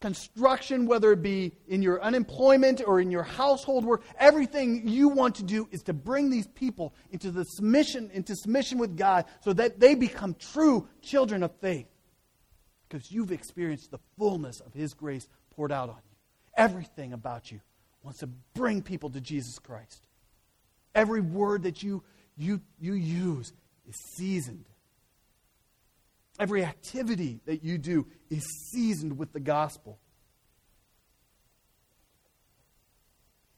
construction, 0.00 0.86
whether 0.86 1.12
it 1.12 1.22
be 1.22 1.52
in 1.68 1.80
your 1.80 2.02
unemployment 2.02 2.82
or 2.86 3.00
in 3.00 3.10
your 3.10 3.22
household 3.22 3.84
work, 3.84 4.02
everything 4.18 4.86
you 4.86 5.08
want 5.08 5.36
to 5.36 5.42
do 5.42 5.66
is 5.70 5.82
to 5.82 5.94
bring 5.94 6.28
these 6.28 6.46
people 6.48 6.94
into 7.10 7.30
the 7.30 7.44
submission, 7.44 8.10
into 8.12 8.36
submission 8.36 8.76
with 8.76 8.96
God 8.96 9.24
so 9.40 9.52
that 9.54 9.80
they 9.80 9.94
become 9.94 10.34
true 10.34 10.86
children 11.00 11.42
of 11.42 11.52
faith. 11.60 11.86
Because 12.86 13.10
you've 13.10 13.32
experienced 13.32 13.90
the 13.90 14.00
fullness 14.18 14.60
of 14.60 14.74
His 14.74 14.92
grace 14.92 15.26
poured 15.54 15.72
out 15.72 15.88
on 15.88 15.96
you. 15.96 16.13
Everything 16.56 17.12
about 17.12 17.50
you 17.50 17.60
wants 18.02 18.20
to 18.20 18.28
bring 18.54 18.82
people 18.82 19.10
to 19.10 19.20
Jesus 19.20 19.58
Christ. 19.58 20.06
Every 20.94 21.20
word 21.20 21.64
that 21.64 21.82
you, 21.82 22.02
you, 22.36 22.60
you 22.78 22.94
use 22.94 23.52
is 23.88 23.96
seasoned 24.16 24.66
Every 26.38 26.64
activity 26.64 27.40
that 27.46 27.62
you 27.62 27.78
do 27.78 28.06
is 28.28 28.44
seasoned 28.72 29.18
with 29.18 29.32
the 29.32 29.40
gospel. 29.40 29.98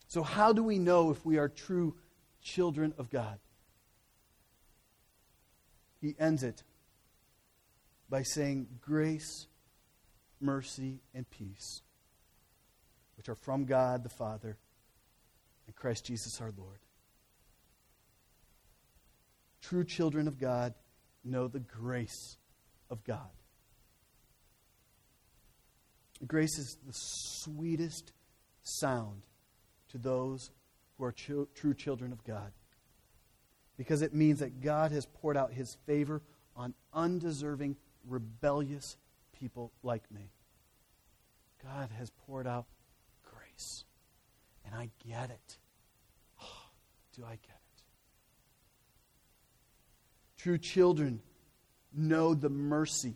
So, 0.08 0.22
how 0.22 0.52
do 0.52 0.62
we 0.62 0.78
know 0.78 1.10
if 1.10 1.24
we 1.24 1.38
are 1.38 1.48
true 1.48 1.94
children 2.42 2.92
of 2.98 3.10
God? 3.10 3.38
He 6.00 6.14
ends 6.18 6.42
it 6.42 6.62
by 8.10 8.22
saying, 8.22 8.68
Grace, 8.82 9.46
mercy, 10.38 11.00
and 11.14 11.28
peace, 11.30 11.80
which 13.26 13.32
are 13.32 13.42
from 13.42 13.64
God 13.64 14.04
the 14.04 14.08
Father 14.08 14.56
and 15.66 15.74
Christ 15.74 16.04
Jesus 16.04 16.40
our 16.40 16.52
Lord. 16.56 16.78
True 19.60 19.82
children 19.82 20.28
of 20.28 20.38
God 20.38 20.74
know 21.24 21.48
the 21.48 21.58
grace 21.58 22.36
of 22.88 23.02
God. 23.02 23.30
Grace 26.24 26.56
is 26.56 26.78
the 26.86 26.92
sweetest 26.92 28.12
sound 28.62 29.22
to 29.88 29.98
those 29.98 30.52
who 30.96 31.04
are 31.04 31.12
cho- 31.12 31.48
true 31.52 31.74
children 31.74 32.12
of 32.12 32.22
God 32.22 32.52
because 33.76 34.02
it 34.02 34.14
means 34.14 34.38
that 34.38 34.60
God 34.60 34.92
has 34.92 35.04
poured 35.04 35.36
out 35.36 35.52
his 35.52 35.76
favor 35.84 36.22
on 36.54 36.74
undeserving, 36.92 37.76
rebellious 38.06 38.96
people 39.32 39.72
like 39.82 40.08
me. 40.12 40.30
God 41.60 41.90
has 41.98 42.10
poured 42.10 42.46
out 42.46 42.66
grace. 43.56 43.84
And 44.64 44.74
I 44.74 44.90
get 45.08 45.30
it. 45.30 45.58
Oh, 46.42 46.46
do 47.16 47.24
I 47.24 47.30
get 47.30 47.40
it? 47.50 47.82
True 50.38 50.58
children 50.58 51.20
know 51.92 52.34
the 52.34 52.50
mercy 52.50 53.14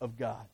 of 0.00 0.16
God. 0.16 0.46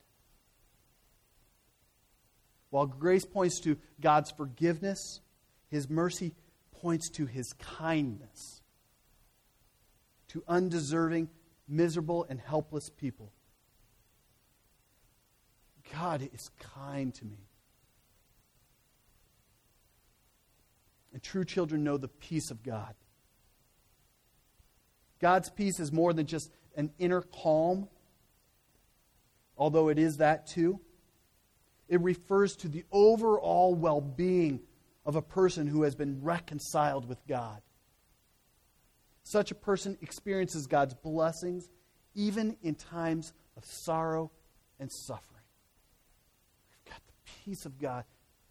While 2.70 2.86
grace 2.86 3.24
points 3.24 3.60
to 3.60 3.76
God's 4.00 4.30
forgiveness, 4.30 5.20
his 5.68 5.90
mercy 5.90 6.32
points 6.72 7.10
to 7.10 7.26
his 7.26 7.52
kindness 7.54 8.62
to 10.28 10.44
undeserving, 10.46 11.28
miserable, 11.66 12.24
and 12.28 12.40
helpless 12.40 12.88
people. 12.88 13.32
God 15.92 16.28
is 16.32 16.50
kind 16.60 17.12
to 17.14 17.24
me. 17.24 17.49
And 21.12 21.22
true 21.22 21.44
children 21.44 21.84
know 21.84 21.96
the 21.96 22.08
peace 22.08 22.50
of 22.50 22.62
God. 22.62 22.94
God's 25.20 25.50
peace 25.50 25.80
is 25.80 25.92
more 25.92 26.12
than 26.12 26.26
just 26.26 26.50
an 26.76 26.90
inner 26.98 27.20
calm, 27.20 27.88
although 29.56 29.88
it 29.88 29.98
is 29.98 30.18
that 30.18 30.46
too. 30.46 30.80
It 31.88 32.00
refers 32.00 32.56
to 32.56 32.68
the 32.68 32.84
overall 32.92 33.74
well 33.74 34.00
being 34.00 34.61
of 35.04 35.16
a 35.16 35.22
person 35.22 35.66
who 35.66 35.82
has 35.82 35.94
been 35.94 36.22
reconciled 36.22 37.08
with 37.08 37.18
God. 37.26 37.61
Such 39.22 39.50
a 39.50 39.54
person 39.54 39.98
experiences 40.00 40.66
God's 40.66 40.94
blessings 40.94 41.68
even 42.14 42.56
in 42.62 42.74
times 42.74 43.32
of 43.56 43.64
sorrow 43.64 44.30
and 44.78 44.90
suffering. 44.90 45.44
We've 46.84 46.92
got 46.92 47.02
the 47.06 47.30
peace 47.44 47.66
of 47.66 47.78
God 47.78 48.04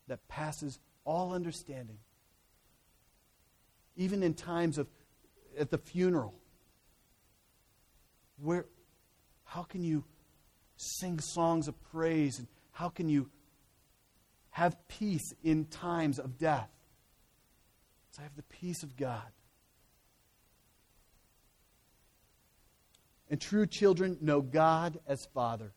that 0.08 0.28
passes 0.28 0.80
all 1.06 1.34
understanding. 1.34 1.98
Even 4.00 4.24
in 4.24 4.34
times 4.34 4.78
of 4.78 4.88
at 5.60 5.70
the 5.70 5.78
funeral, 5.78 6.34
where, 8.42 8.66
how 9.44 9.64
can 9.64 9.84
you 9.84 10.06
sing 10.78 11.20
songs 11.20 11.68
of 11.68 11.76
praise 11.92 12.40
and 12.40 12.48
how 12.72 12.88
can 12.88 13.10
you 13.10 13.30
have 14.52 14.78
peace 14.88 15.34
in 15.44 15.66
times 15.66 16.18
of 16.18 16.38
death? 16.38 16.70
Because 18.08 18.20
I 18.20 18.24
have 18.24 18.38
the 18.38 18.44
peace 18.44 18.84
of 18.84 18.96
God. 18.96 19.22
And 23.30 23.42
true 23.42 23.66
children 23.66 24.18
know 24.22 24.42
God 24.42 24.98
as 25.08 25.26
Father. 25.34 25.74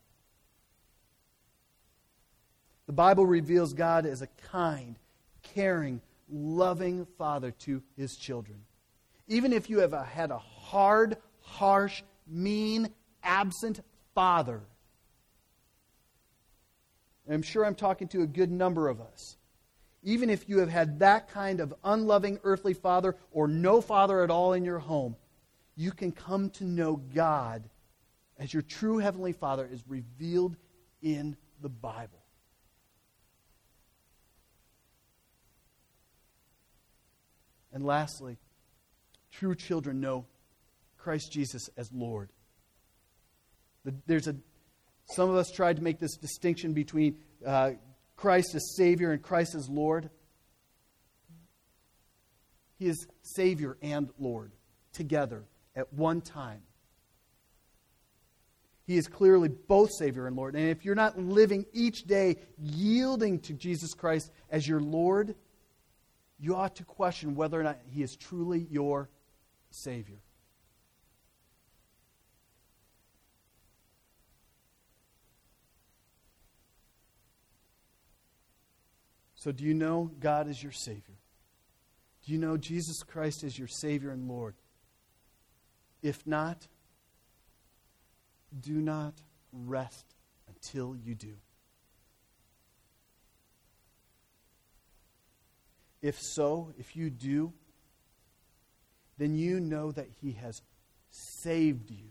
The 2.86 2.92
Bible 2.92 3.26
reveals 3.26 3.74
God 3.74 4.06
as 4.06 4.22
a 4.22 4.28
kind, 4.52 4.96
caring, 5.42 6.00
loving 6.32 7.06
Father 7.18 7.50
to 7.50 7.82
his 7.96 8.16
children. 8.16 8.58
Even 9.28 9.52
if 9.52 9.70
you 9.70 9.78
have 9.80 9.92
had 9.92 10.30
a 10.30 10.38
hard, 10.38 11.16
harsh, 11.40 12.02
mean, 12.26 12.88
absent 13.22 13.80
father. 14.14 14.62
I'm 17.30 17.42
sure 17.42 17.64
I'm 17.64 17.74
talking 17.74 18.08
to 18.08 18.22
a 18.22 18.26
good 18.26 18.50
number 18.50 18.88
of 18.88 19.00
us. 19.00 19.36
Even 20.02 20.28
if 20.28 20.48
you 20.48 20.58
have 20.58 20.68
had 20.68 20.98
that 20.98 21.28
kind 21.28 21.60
of 21.60 21.72
unloving 21.84 22.40
earthly 22.42 22.74
father 22.74 23.16
or 23.30 23.46
no 23.46 23.80
father 23.80 24.22
at 24.22 24.30
all 24.30 24.52
in 24.52 24.64
your 24.64 24.80
home, 24.80 25.16
you 25.76 25.92
can 25.92 26.10
come 26.10 26.50
to 26.50 26.64
know 26.64 26.96
God 26.96 27.62
as 28.38 28.52
your 28.52 28.62
true 28.62 28.98
heavenly 28.98 29.32
father 29.32 29.68
is 29.70 29.84
revealed 29.86 30.56
in 31.00 31.36
the 31.60 31.68
Bible. 31.68 32.21
And 37.72 37.84
lastly, 37.84 38.38
true 39.30 39.54
children 39.54 40.00
know 40.00 40.26
Christ 40.98 41.32
Jesus 41.32 41.68
as 41.76 41.90
Lord. 41.92 42.30
There's 44.06 44.28
a, 44.28 44.36
some 45.06 45.30
of 45.30 45.36
us 45.36 45.50
tried 45.50 45.76
to 45.76 45.82
make 45.82 45.98
this 45.98 46.16
distinction 46.16 46.72
between 46.72 47.18
uh, 47.44 47.72
Christ 48.16 48.54
as 48.54 48.76
Savior 48.76 49.10
and 49.10 49.20
Christ 49.22 49.54
as 49.54 49.68
Lord. 49.68 50.10
He 52.78 52.86
is 52.86 53.06
Savior 53.22 53.76
and 53.82 54.10
Lord 54.18 54.52
together 54.92 55.44
at 55.74 55.92
one 55.92 56.20
time. 56.20 56.62
He 58.84 58.96
is 58.96 59.06
clearly 59.06 59.48
both 59.48 59.90
Savior 59.96 60.26
and 60.26 60.36
Lord. 60.36 60.54
And 60.54 60.68
if 60.68 60.84
you're 60.84 60.94
not 60.94 61.18
living 61.18 61.64
each 61.72 62.04
day 62.04 62.36
yielding 62.58 63.38
to 63.40 63.52
Jesus 63.52 63.94
Christ 63.94 64.30
as 64.50 64.66
your 64.66 64.80
Lord, 64.80 65.34
you 66.42 66.56
ought 66.56 66.74
to 66.74 66.84
question 66.84 67.36
whether 67.36 67.58
or 67.58 67.62
not 67.62 67.78
he 67.88 68.02
is 68.02 68.16
truly 68.16 68.66
your 68.68 69.08
Savior. 69.70 70.18
So, 79.36 79.52
do 79.52 79.62
you 79.62 79.72
know 79.72 80.10
God 80.18 80.48
is 80.48 80.60
your 80.60 80.72
Savior? 80.72 81.14
Do 82.24 82.32
you 82.32 82.38
know 82.38 82.56
Jesus 82.56 83.04
Christ 83.04 83.44
is 83.44 83.56
your 83.56 83.68
Savior 83.68 84.10
and 84.10 84.28
Lord? 84.28 84.56
If 86.02 86.26
not, 86.26 86.66
do 88.60 88.74
not 88.74 89.14
rest 89.52 90.06
until 90.48 90.96
you 90.96 91.14
do. 91.14 91.34
If 96.02 96.20
so, 96.20 96.72
if 96.78 96.96
you 96.96 97.10
do, 97.10 97.52
then 99.18 99.36
you 99.36 99.60
know 99.60 99.92
that 99.92 100.08
He 100.20 100.32
has 100.32 100.60
saved 101.10 101.90
you 101.90 102.10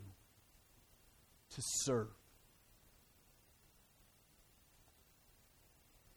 to 1.56 1.62
serve. 1.62 2.08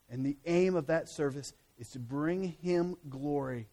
And 0.08 0.24
the 0.24 0.36
aim 0.46 0.76
of 0.76 0.86
that 0.86 1.08
service 1.08 1.52
is 1.76 1.88
to 1.90 1.98
bring 1.98 2.54
Him 2.62 2.96
glory 3.08 3.66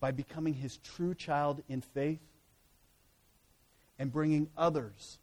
by 0.00 0.10
becoming 0.10 0.54
His 0.54 0.78
true 0.78 1.14
child 1.14 1.62
in 1.68 1.82
faith 1.82 2.20
and 4.00 4.12
bringing 4.12 4.48
others 4.56 5.18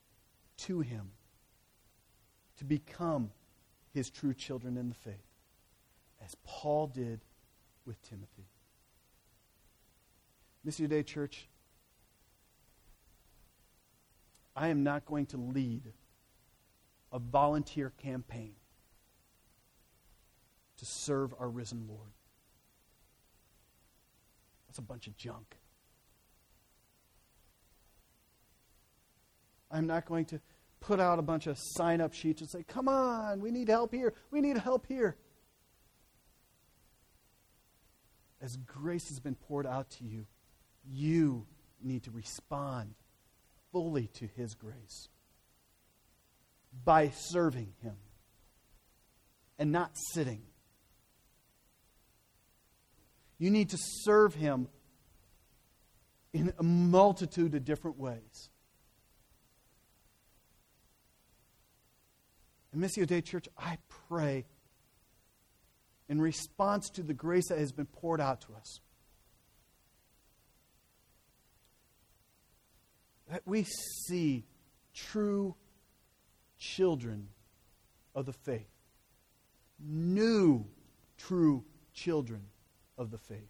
to 0.59 0.79
Him 0.79 1.11
to 2.59 2.63
become 2.63 3.31
His 3.93 4.09
true 4.09 4.33
children 4.33 4.77
in 4.77 4.87
the 4.87 4.95
faith, 4.95 5.27
as 6.23 6.33
Paul 6.45 6.87
did 6.87 7.19
with 7.85 8.01
Timothy. 8.01 8.47
Missio 10.65 10.87
Dei 10.87 11.03
Church, 11.03 11.47
I 14.55 14.69
am 14.69 14.83
not 14.83 15.05
going 15.05 15.25
to 15.27 15.37
lead 15.37 15.91
a 17.11 17.19
volunteer 17.19 17.91
campaign 17.97 18.55
to 20.77 20.85
serve 20.85 21.33
our 21.39 21.49
risen 21.49 21.87
Lord. 21.87 22.11
That's 24.67 24.79
a 24.79 24.81
bunch 24.81 25.07
of 25.07 25.15
junk. 25.17 25.55
I'm 29.69 29.87
not 29.87 30.05
going 30.05 30.25
to 30.25 30.39
put 30.79 30.99
out 30.99 31.17
a 31.19 31.21
bunch 31.21 31.47
of 31.47 31.57
sign 31.57 32.01
up 32.01 32.13
sheets 32.13 32.41
and 32.41 32.49
say, 32.49 32.63
come 32.67 32.87
on, 32.87 33.39
we 33.39 33.51
need 33.51 33.69
help 33.69 33.93
here, 33.93 34.13
we 34.31 34.41
need 34.41 34.57
help 34.57 34.85
here. 34.87 35.15
As 38.43 38.57
grace 38.57 39.07
has 39.07 39.21
been 39.21 39.35
poured 39.35 39.65
out 39.65 39.89
to 39.91 40.03
you, 40.03 40.25
you 40.85 41.47
need 41.81 42.03
to 42.03 42.11
respond 42.11 42.93
fully 43.71 44.07
to 44.15 44.27
His 44.35 44.53
grace 44.53 45.07
by 46.83 47.09
serving 47.09 47.73
Him 47.81 47.95
and 49.57 49.71
not 49.71 49.91
sitting. 50.11 50.41
You 53.37 53.49
need 53.49 53.69
to 53.69 53.77
serve 53.79 54.35
Him 54.35 54.67
in 56.33 56.51
a 56.59 56.63
multitude 56.63 57.55
of 57.55 57.63
different 57.63 57.97
ways. 57.97 58.49
And 62.73 62.83
Missio 62.83 63.07
Dei 63.07 63.21
Church, 63.21 63.47
I 63.57 63.77
pray 64.09 64.43
in 66.09 66.21
response 66.21 66.89
to 66.91 67.03
the 67.03 67.13
grace 67.13 67.47
that 67.49 67.57
has 67.57 67.71
been 67.71 67.85
poured 67.85 68.19
out 68.19 68.41
to 68.41 68.53
us. 68.53 68.79
That 73.29 73.41
we 73.45 73.65
see 74.07 74.43
true 74.93 75.55
children 76.59 77.29
of 78.13 78.25
the 78.25 78.33
faith, 78.33 78.69
new 79.79 80.65
true 81.17 81.63
children 81.93 82.41
of 82.97 83.11
the 83.11 83.17
faith. 83.17 83.49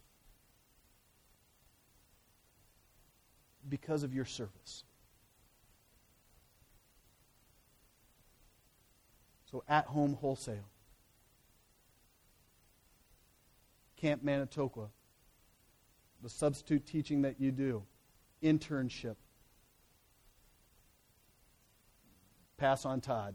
Because 3.68 4.02
of 4.02 4.14
your 4.14 4.26
service. 4.26 4.84
So, 9.50 9.64
at 9.68 9.86
home 9.86 10.14
wholesale, 10.14 10.68
Camp 14.04 14.22
Manitoqua, 14.22 14.88
the 16.22 16.28
substitute 16.28 16.84
teaching 16.84 17.22
that 17.22 17.40
you 17.40 17.50
do, 17.50 17.82
internship, 18.42 19.14
pass 22.58 22.84
on 22.84 23.00
Todd, 23.00 23.34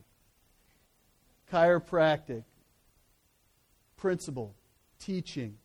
chiropractic, 1.52 2.44
principal, 3.98 4.54
teaching, 5.00 5.58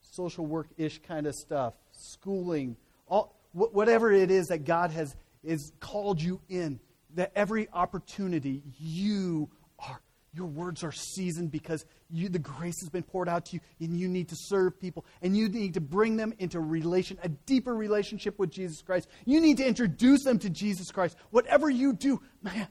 social 0.00 0.44
work 0.44 0.66
ish 0.76 0.98
kind 1.02 1.28
of 1.28 1.36
stuff, 1.36 1.74
schooling, 1.92 2.76
all, 3.06 3.40
whatever 3.52 4.10
it 4.10 4.28
is 4.28 4.48
that 4.48 4.64
God 4.64 4.90
has 4.90 5.14
is 5.44 5.70
called 5.78 6.20
you 6.20 6.40
in, 6.48 6.80
that 7.14 7.30
every 7.36 7.68
opportunity 7.72 8.64
you 8.80 9.50
are, 9.78 10.00
your 10.34 10.46
words 10.46 10.82
are 10.82 10.90
seasoned 10.90 11.52
because 11.52 11.84
you, 12.10 12.28
the 12.28 12.38
grace 12.38 12.80
has 12.80 12.88
been 12.88 13.02
poured 13.02 13.28
out 13.28 13.46
to 13.46 13.54
you, 13.54 13.60
and 13.80 13.98
you 13.98 14.08
need 14.08 14.28
to 14.30 14.36
serve 14.36 14.80
people, 14.80 15.04
and 15.20 15.36
you 15.36 15.48
need 15.48 15.74
to 15.74 15.80
bring 15.80 16.16
them 16.16 16.32
into 16.38 16.60
relation, 16.60 17.18
a 17.22 17.28
deeper 17.28 17.74
relationship 17.74 18.38
with 18.38 18.50
Jesus 18.50 18.80
Christ. 18.82 19.08
You 19.26 19.40
need 19.40 19.58
to 19.58 19.66
introduce 19.66 20.24
them 20.24 20.38
to 20.38 20.50
Jesus 20.50 20.90
Christ. 20.90 21.16
Whatever 21.30 21.68
you 21.68 21.92
do, 21.92 22.20
man, 22.42 22.68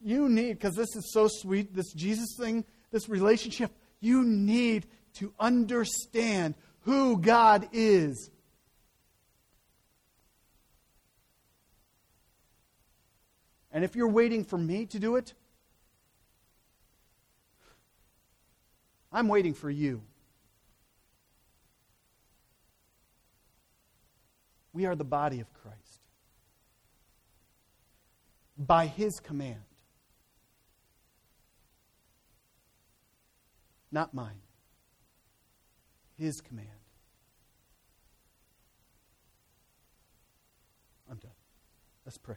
you 0.00 0.28
need, 0.28 0.54
because 0.54 0.74
this 0.74 0.96
is 0.96 1.12
so 1.12 1.28
sweet, 1.28 1.74
this 1.74 1.92
Jesus 1.92 2.36
thing, 2.38 2.64
this 2.90 3.08
relationship, 3.08 3.70
you 4.00 4.24
need 4.24 4.86
to 5.14 5.32
understand 5.38 6.54
who 6.80 7.18
God 7.18 7.68
is. 7.72 8.30
And 13.72 13.84
if 13.84 13.94
you're 13.94 14.08
waiting 14.08 14.44
for 14.44 14.58
me 14.58 14.86
to 14.86 14.98
do 14.98 15.16
it, 15.16 15.34
I'm 19.12 19.28
waiting 19.28 19.54
for 19.54 19.70
you. 19.70 20.02
We 24.72 24.86
are 24.86 24.94
the 24.94 25.04
body 25.04 25.40
of 25.40 25.52
Christ. 25.52 26.00
By 28.56 28.86
his 28.86 29.18
command. 29.18 29.56
Not 33.90 34.14
mine. 34.14 34.40
His 36.16 36.40
command. 36.40 36.68
I'm 41.10 41.16
done. 41.16 41.32
Let's 42.04 42.18
pray. 42.18 42.36